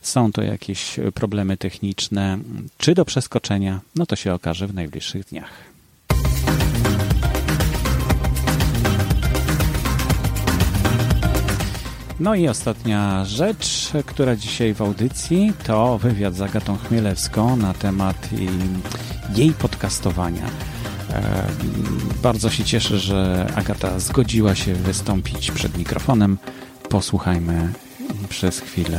są 0.03 0.33
to 0.33 0.43
jakieś 0.43 1.01
problemy 1.15 1.57
techniczne, 1.57 2.39
czy 2.79 2.95
do 2.95 3.05
przeskoczenia, 3.05 3.81
no 3.97 4.07
to 4.07 4.17
się 4.17 4.35
okaże 4.35 4.67
w 4.67 4.75
najbliższych 4.75 5.25
dniach. 5.25 5.72
No 12.23 12.35
i 12.35 12.49
ostatnia 12.49 13.25
rzecz, 13.25 13.93
która 14.07 14.37
dzisiaj 14.37 14.75
w 14.75 14.83
audycji, 14.83 15.53
to 15.67 15.99
wywiad 15.99 16.35
z 16.35 16.43
Agatą 16.43 16.77
Chmielewską 16.89 17.57
na 17.57 17.75
temat 17.75 18.17
jej 19.35 19.53
podcastowania. 19.53 20.43
E, 20.43 21.23
bardzo 22.23 22.51
się 22.51 22.65
cieszę, 22.65 22.99
że 22.99 23.47
Agata 23.57 23.99
zgodziła 23.99 24.55
się 24.55 24.75
wystąpić 24.75 25.51
przed 25.51 25.79
mikrofonem 25.79 26.39
posłuchajmy 26.89 27.73
przez 28.29 28.61
chwilę 28.61 28.99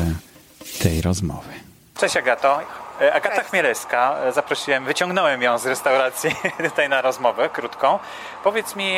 tej 0.82 1.02
rozmowy. 1.02 1.50
Cześć 1.98 2.18
Agato. 2.18 2.60
E, 3.02 3.14
Agata 3.14 3.36
Cześć. 3.36 3.50
Chmielewska, 3.50 4.18
e, 4.24 4.32
zaprosiłem, 4.32 4.86
wyciągnąłem 4.86 5.42
ją 5.42 5.58
z 5.58 5.66
restauracji 5.66 6.36
tutaj 6.70 6.90
na 6.90 7.02
rozmowę 7.02 7.50
krótką. 7.50 8.00
Powiedz 8.44 8.76
mi, 8.76 8.94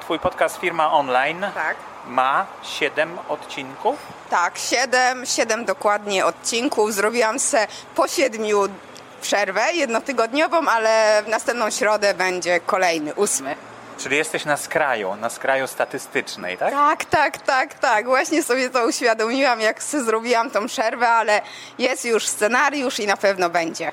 twój 0.00 0.18
podcast 0.18 0.56
Firma 0.60 0.92
Online 0.92 1.40
tak. 1.54 1.95
Ma 2.06 2.46
7 2.62 3.18
odcinków? 3.28 3.96
Tak, 4.30 4.58
7, 4.58 5.26
7 5.26 5.64
dokładnie 5.64 6.26
odcinków. 6.26 6.94
Zrobiłam 6.94 7.38
se 7.38 7.66
po 7.94 8.08
7 8.08 8.42
przerwę 9.20 9.72
jednotygodniową, 9.72 10.68
ale 10.68 11.22
w 11.26 11.28
następną 11.28 11.70
środę 11.70 12.14
będzie 12.14 12.60
kolejny, 12.60 13.14
ósmy. 13.14 13.56
Czyli 13.98 14.16
jesteś 14.16 14.44
na 14.44 14.56
skraju, 14.56 15.16
na 15.16 15.30
skraju 15.30 15.66
statystycznej, 15.66 16.58
tak? 16.58 16.70
Tak, 16.70 17.04
tak, 17.04 17.38
tak, 17.38 17.74
tak. 17.74 18.06
Właśnie 18.06 18.42
sobie 18.42 18.70
to 18.70 18.86
uświadomiłam, 18.86 19.60
jak 19.60 19.82
zrobiłam 19.82 20.50
tą 20.50 20.66
przerwę, 20.66 21.08
ale 21.08 21.40
jest 21.78 22.04
już 22.04 22.26
scenariusz 22.26 23.00
i 23.00 23.06
na 23.06 23.16
pewno 23.16 23.50
będzie. 23.50 23.92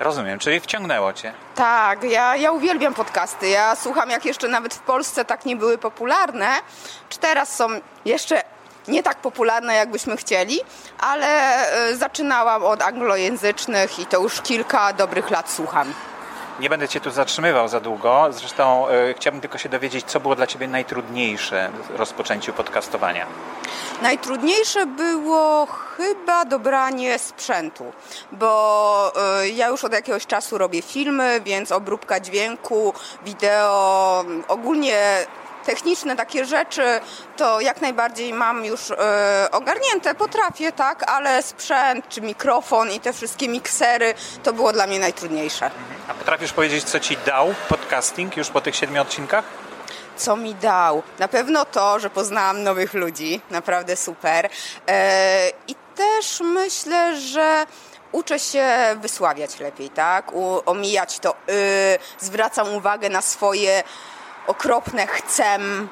Rozumiem, 0.00 0.38
czyli 0.38 0.60
wciągnęło 0.60 1.12
cię. 1.12 1.32
Tak, 1.54 2.02
ja, 2.02 2.36
ja 2.36 2.52
uwielbiam 2.52 2.94
podcasty. 2.94 3.48
Ja 3.48 3.76
słucham, 3.76 4.10
jak 4.10 4.24
jeszcze 4.24 4.48
nawet 4.48 4.74
w 4.74 4.78
Polsce 4.78 5.24
tak 5.24 5.44
nie 5.44 5.56
były 5.56 5.78
popularne, 5.78 6.48
czy 7.08 7.18
teraz 7.18 7.56
są 7.56 7.68
jeszcze 8.04 8.42
nie 8.88 9.02
tak 9.02 9.16
popularne, 9.16 9.74
jakbyśmy 9.74 10.16
chcieli, 10.16 10.60
ale 10.98 11.62
y, 11.90 11.96
zaczynałam 11.96 12.64
od 12.64 12.82
anglojęzycznych 12.82 13.98
i 13.98 14.06
to 14.06 14.22
już 14.22 14.40
kilka 14.40 14.92
dobrych 14.92 15.30
lat 15.30 15.50
słucham. 15.50 15.92
Nie 16.60 16.68
będę 16.68 16.88
Cię 16.88 17.00
tu 17.00 17.10
zatrzymywał 17.10 17.68
za 17.68 17.80
długo. 17.80 18.26
Zresztą 18.30 18.88
y, 18.88 19.14
chciałbym 19.14 19.40
tylko 19.40 19.58
się 19.58 19.68
dowiedzieć, 19.68 20.04
co 20.04 20.20
było 20.20 20.36
dla 20.36 20.46
Ciebie 20.46 20.68
najtrudniejsze 20.68 21.70
w 21.90 21.96
rozpoczęciu 21.96 22.52
podcastowania. 22.52 23.26
Najtrudniejsze 24.02 24.86
było 24.86 25.66
chyba 25.66 26.44
dobranie 26.44 27.18
sprzętu, 27.18 27.84
bo 28.32 29.12
y, 29.42 29.48
ja 29.48 29.68
już 29.68 29.84
od 29.84 29.92
jakiegoś 29.92 30.26
czasu 30.26 30.58
robię 30.58 30.82
filmy, 30.82 31.40
więc 31.40 31.72
obróbka 31.72 32.20
dźwięku, 32.20 32.94
wideo, 33.24 34.24
ogólnie 34.48 35.26
techniczne 35.64 36.16
takie 36.16 36.44
rzeczy 36.44 37.00
to 37.36 37.60
jak 37.60 37.80
najbardziej 37.80 38.32
mam 38.32 38.64
już 38.64 38.90
e, 38.90 39.48
ogarnięte, 39.52 40.14
potrafię, 40.14 40.72
tak, 40.72 41.10
ale 41.10 41.42
sprzęt 41.42 42.08
czy 42.08 42.20
mikrofon 42.20 42.90
i 42.90 43.00
te 43.00 43.12
wszystkie 43.12 43.48
miksery 43.48 44.14
to 44.42 44.52
było 44.52 44.72
dla 44.72 44.86
mnie 44.86 44.98
najtrudniejsze. 44.98 45.70
A 46.08 46.14
potrafisz 46.14 46.52
powiedzieć, 46.52 46.84
co 46.84 47.00
ci 47.00 47.16
dał 47.26 47.54
podcasting 47.68 48.36
już 48.36 48.48
po 48.48 48.60
tych 48.60 48.76
siedmiu 48.76 49.02
odcinkach? 49.02 49.44
Co 50.16 50.36
mi 50.36 50.54
dał? 50.54 51.02
Na 51.18 51.28
pewno 51.28 51.64
to, 51.64 52.00
że 52.00 52.10
poznałam 52.10 52.62
nowych 52.62 52.94
ludzi, 52.94 53.40
naprawdę 53.50 53.96
super. 53.96 54.48
E, 54.88 55.50
I 55.68 55.74
też 55.94 56.40
myślę, 56.40 57.20
że 57.20 57.66
uczę 58.12 58.38
się 58.38 58.66
wysławiać 58.96 59.60
lepiej, 59.60 59.90
tak? 59.90 60.32
Omijać 60.66 61.18
to 61.18 61.30
y, 61.30 61.98
zwracam 62.20 62.74
uwagę 62.74 63.08
na 63.08 63.22
swoje 63.22 63.82
okropne 64.46 65.06
chcem, 65.06 65.88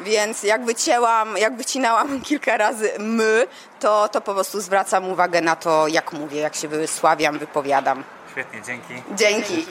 więc 0.00 0.42
jak 0.42 0.64
wycięłam, 0.64 1.36
jak 1.36 1.56
wycinałam 1.56 2.20
kilka 2.28 2.56
razy 2.56 2.90
my, 2.98 3.46
to, 3.80 4.08
to 4.08 4.20
po 4.20 4.34
prostu 4.34 4.60
zwracam 4.60 5.08
uwagę 5.08 5.40
na 5.40 5.56
to, 5.56 5.88
jak 5.88 6.12
mówię, 6.12 6.40
jak 6.40 6.54
się 6.54 6.68
wysławiam, 6.68 7.38
wypowiadam. 7.38 8.04
Świetnie, 8.32 8.62
dzięki. 8.62 8.94
Dzięki. 9.16 9.66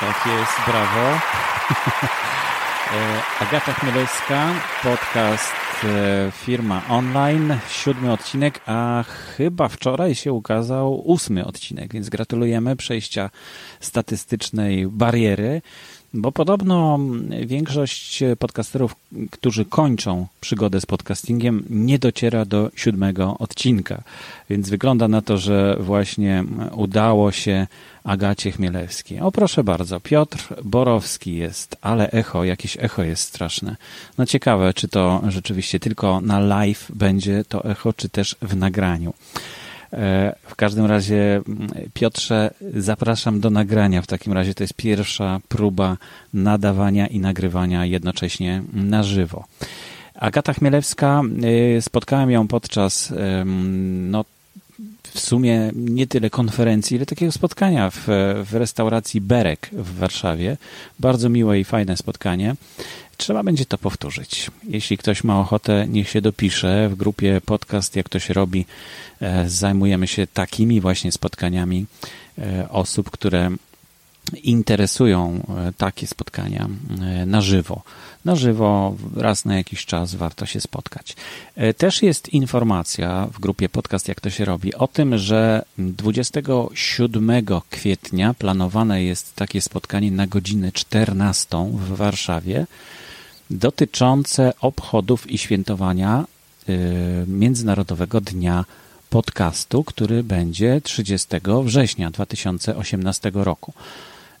Tak 0.00 0.26
jest, 0.26 0.52
brawo. 0.66 1.18
E, 2.94 3.22
Agata 3.40 3.72
Chmielewska, 3.72 4.54
podcast 4.82 5.52
e, 5.84 6.32
Firma 6.32 6.82
Online, 6.88 7.58
siódmy 7.70 8.12
odcinek, 8.12 8.60
a 8.66 9.04
chyba 9.36 9.68
wczoraj 9.68 10.14
się 10.14 10.32
ukazał 10.32 11.08
ósmy 11.10 11.44
odcinek, 11.44 11.92
więc 11.92 12.08
gratulujemy 12.08 12.76
przejścia 12.76 13.30
statystycznej 13.80 14.86
bariery. 14.86 15.62
Bo 16.14 16.32
podobno 16.32 16.98
większość 17.46 18.22
podcasterów, 18.38 18.96
którzy 19.30 19.64
kończą 19.64 20.26
przygodę 20.40 20.80
z 20.80 20.86
podcastingiem, 20.86 21.64
nie 21.70 21.98
dociera 21.98 22.44
do 22.44 22.70
siódmego 22.74 23.36
odcinka. 23.38 24.02
Więc 24.50 24.68
wygląda 24.70 25.08
na 25.08 25.22
to, 25.22 25.38
że 25.38 25.76
właśnie 25.80 26.44
udało 26.72 27.32
się 27.32 27.66
Agacie 28.04 28.52
Chmielewskiej. 28.52 29.20
O 29.20 29.32
proszę 29.32 29.64
bardzo, 29.64 30.00
Piotr 30.00 30.54
Borowski 30.64 31.36
jest, 31.36 31.76
ale 31.80 32.10
echo, 32.10 32.44
jakieś 32.44 32.76
echo 32.80 33.02
jest 33.02 33.22
straszne. 33.22 33.76
No 34.18 34.26
ciekawe, 34.26 34.74
czy 34.74 34.88
to 34.88 35.22
rzeczywiście 35.28 35.80
tylko 35.80 36.20
na 36.20 36.40
live 36.40 36.90
będzie 36.94 37.44
to 37.48 37.64
echo, 37.64 37.92
czy 37.92 38.08
też 38.08 38.36
w 38.42 38.56
nagraniu. 38.56 39.14
E, 39.92 40.34
w 40.42 40.54
każdym 40.56 40.86
razie, 40.86 41.42
Piotrze, 41.94 42.50
zapraszam 42.76 43.40
do 43.40 43.50
nagrania. 43.50 44.02
W 44.02 44.06
takim 44.06 44.32
razie 44.32 44.54
to 44.54 44.62
jest 44.62 44.74
pierwsza 44.74 45.40
próba 45.48 45.96
nadawania 46.34 47.06
i 47.06 47.20
nagrywania 47.20 47.86
jednocześnie 47.86 48.62
na 48.72 49.02
żywo. 49.02 49.44
Agata 50.14 50.52
Chmielewska, 50.52 51.22
e, 51.76 51.82
spotkałem 51.82 52.30
ją 52.30 52.48
podczas 52.48 53.14
no, 53.44 54.24
w 55.02 55.20
sumie 55.20 55.70
nie 55.74 56.06
tyle 56.06 56.30
konferencji, 56.30 56.96
ile 56.96 57.06
takiego 57.06 57.32
spotkania 57.32 57.90
w, 57.90 58.06
w 58.44 58.54
restauracji 58.54 59.20
Berek 59.20 59.70
w 59.72 59.98
Warszawie. 59.98 60.56
Bardzo 60.98 61.28
miłe 61.28 61.60
i 61.60 61.64
fajne 61.64 61.96
spotkanie. 61.96 62.56
Trzeba 63.18 63.42
będzie 63.42 63.66
to 63.66 63.78
powtórzyć. 63.78 64.50
Jeśli 64.64 64.98
ktoś 64.98 65.24
ma 65.24 65.40
ochotę, 65.40 65.86
niech 65.88 66.08
się 66.08 66.20
dopisze. 66.20 66.88
W 66.88 66.94
grupie 66.94 67.40
podcast, 67.46 67.96
jak 67.96 68.08
to 68.08 68.18
się 68.18 68.34
robi, 68.34 68.66
e, 69.20 69.48
zajmujemy 69.48 70.06
się 70.06 70.26
takimi 70.26 70.80
właśnie 70.80 71.12
spotkaniami 71.12 71.86
e, 72.38 72.68
osób, 72.68 73.10
które 73.10 73.50
interesują 74.42 75.46
e, 75.48 75.72
takie 75.72 76.06
spotkania 76.06 76.68
na 77.26 77.40
żywo. 77.40 77.82
Na 78.24 78.36
żywo, 78.36 78.96
raz 79.16 79.44
na 79.44 79.56
jakiś 79.56 79.86
czas 79.86 80.14
warto 80.14 80.46
się 80.46 80.60
spotkać. 80.60 81.16
Też 81.78 82.02
jest 82.02 82.28
informacja 82.28 83.28
w 83.32 83.40
grupie 83.40 83.68
podcast, 83.68 84.08
jak 84.08 84.20
to 84.20 84.30
się 84.30 84.44
robi, 84.44 84.74
o 84.74 84.88
tym, 84.88 85.18
że 85.18 85.64
27 85.78 87.30
kwietnia 87.70 88.34
planowane 88.34 89.02
jest 89.02 89.36
takie 89.36 89.60
spotkanie 89.60 90.10
na 90.10 90.26
godzinę 90.26 90.72
14 90.72 91.70
w 91.72 91.96
Warszawie 91.96 92.66
dotyczące 93.50 94.52
obchodów 94.60 95.30
i 95.30 95.38
świętowania 95.38 96.24
y, 96.68 97.24
Międzynarodowego 97.26 98.20
Dnia 98.20 98.64
Podcastu, 99.10 99.84
który 99.84 100.22
będzie 100.22 100.80
30 100.80 101.28
września 101.64 102.10
2018 102.10 103.30
roku. 103.34 103.72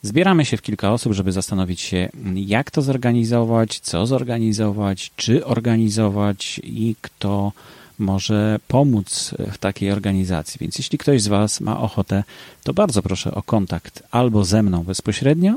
Zbieramy 0.02 0.44
się 0.44 0.56
w 0.56 0.62
kilka 0.62 0.92
osób, 0.92 1.12
żeby 1.12 1.32
zastanowić 1.32 1.80
się, 1.80 2.08
jak 2.34 2.70
to 2.70 2.82
zorganizować, 2.82 3.80
co 3.80 4.06
zorganizować, 4.06 5.12
czy 5.16 5.46
organizować 5.46 6.60
i 6.64 6.96
kto 7.00 7.52
może 7.98 8.60
pomóc 8.68 9.34
w 9.52 9.58
takiej 9.58 9.92
organizacji. 9.92 10.58
Więc 10.60 10.78
jeśli 10.78 10.98
ktoś 10.98 11.22
z 11.22 11.28
Was 11.28 11.60
ma 11.60 11.80
ochotę, 11.80 12.24
to 12.64 12.74
bardzo 12.74 13.02
proszę 13.02 13.34
o 13.34 13.42
kontakt 13.42 14.02
albo 14.10 14.44
ze 14.44 14.62
mną 14.62 14.82
bezpośrednio, 14.82 15.54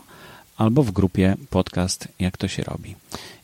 albo 0.58 0.84
w 0.84 0.92
grupie 0.92 1.36
podcast 1.50 2.08
Jak 2.20 2.38
to 2.38 2.48
się 2.48 2.64
robi. 2.64 2.96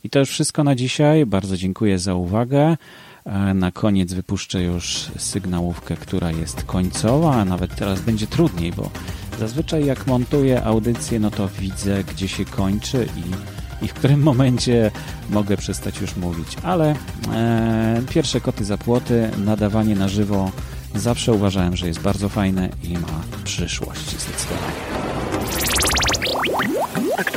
I 0.04 0.10
to 0.10 0.18
już 0.18 0.28
wszystko 0.28 0.64
na 0.64 0.74
dzisiaj. 0.74 1.26
Bardzo 1.26 1.56
dziękuję 1.56 1.98
za 1.98 2.14
uwagę. 2.14 2.76
E, 3.24 3.54
na 3.54 3.72
koniec 3.72 4.12
wypuszczę 4.12 4.62
już 4.62 5.10
sygnałówkę, 5.18 5.96
która 5.96 6.30
jest 6.30 6.62
końcowa, 6.62 7.34
a 7.34 7.44
nawet 7.44 7.74
teraz 7.76 8.00
będzie 8.00 8.26
trudniej, 8.26 8.72
bo 8.72 8.90
zazwyczaj 9.38 9.86
jak 9.86 10.06
montuję 10.06 10.64
audycję, 10.64 11.20
no 11.20 11.30
to 11.30 11.48
widzę, 11.48 12.04
gdzie 12.04 12.28
się 12.28 12.44
kończy 12.44 13.08
i, 13.16 13.84
i 13.84 13.88
w 13.88 13.94
którym 13.94 14.22
momencie 14.30 14.90
mogę 15.30 15.56
przestać 15.56 16.00
już 16.00 16.16
mówić. 16.16 16.48
Ale 16.62 16.94
e, 17.32 18.02
pierwsze 18.10 18.40
koty 18.40 18.64
za 18.64 18.78
płoty, 18.78 19.30
nadawanie 19.44 19.94
na 19.94 20.08
żywo 20.08 20.50
zawsze 20.94 21.32
uważałem, 21.32 21.76
że 21.76 21.86
jest 21.86 22.00
bardzo 22.00 22.28
fajne 22.28 22.68
i 22.84 22.92
ma 22.92 23.22
przyszłość 23.44 24.10
zdecydowanie. 24.10 25.27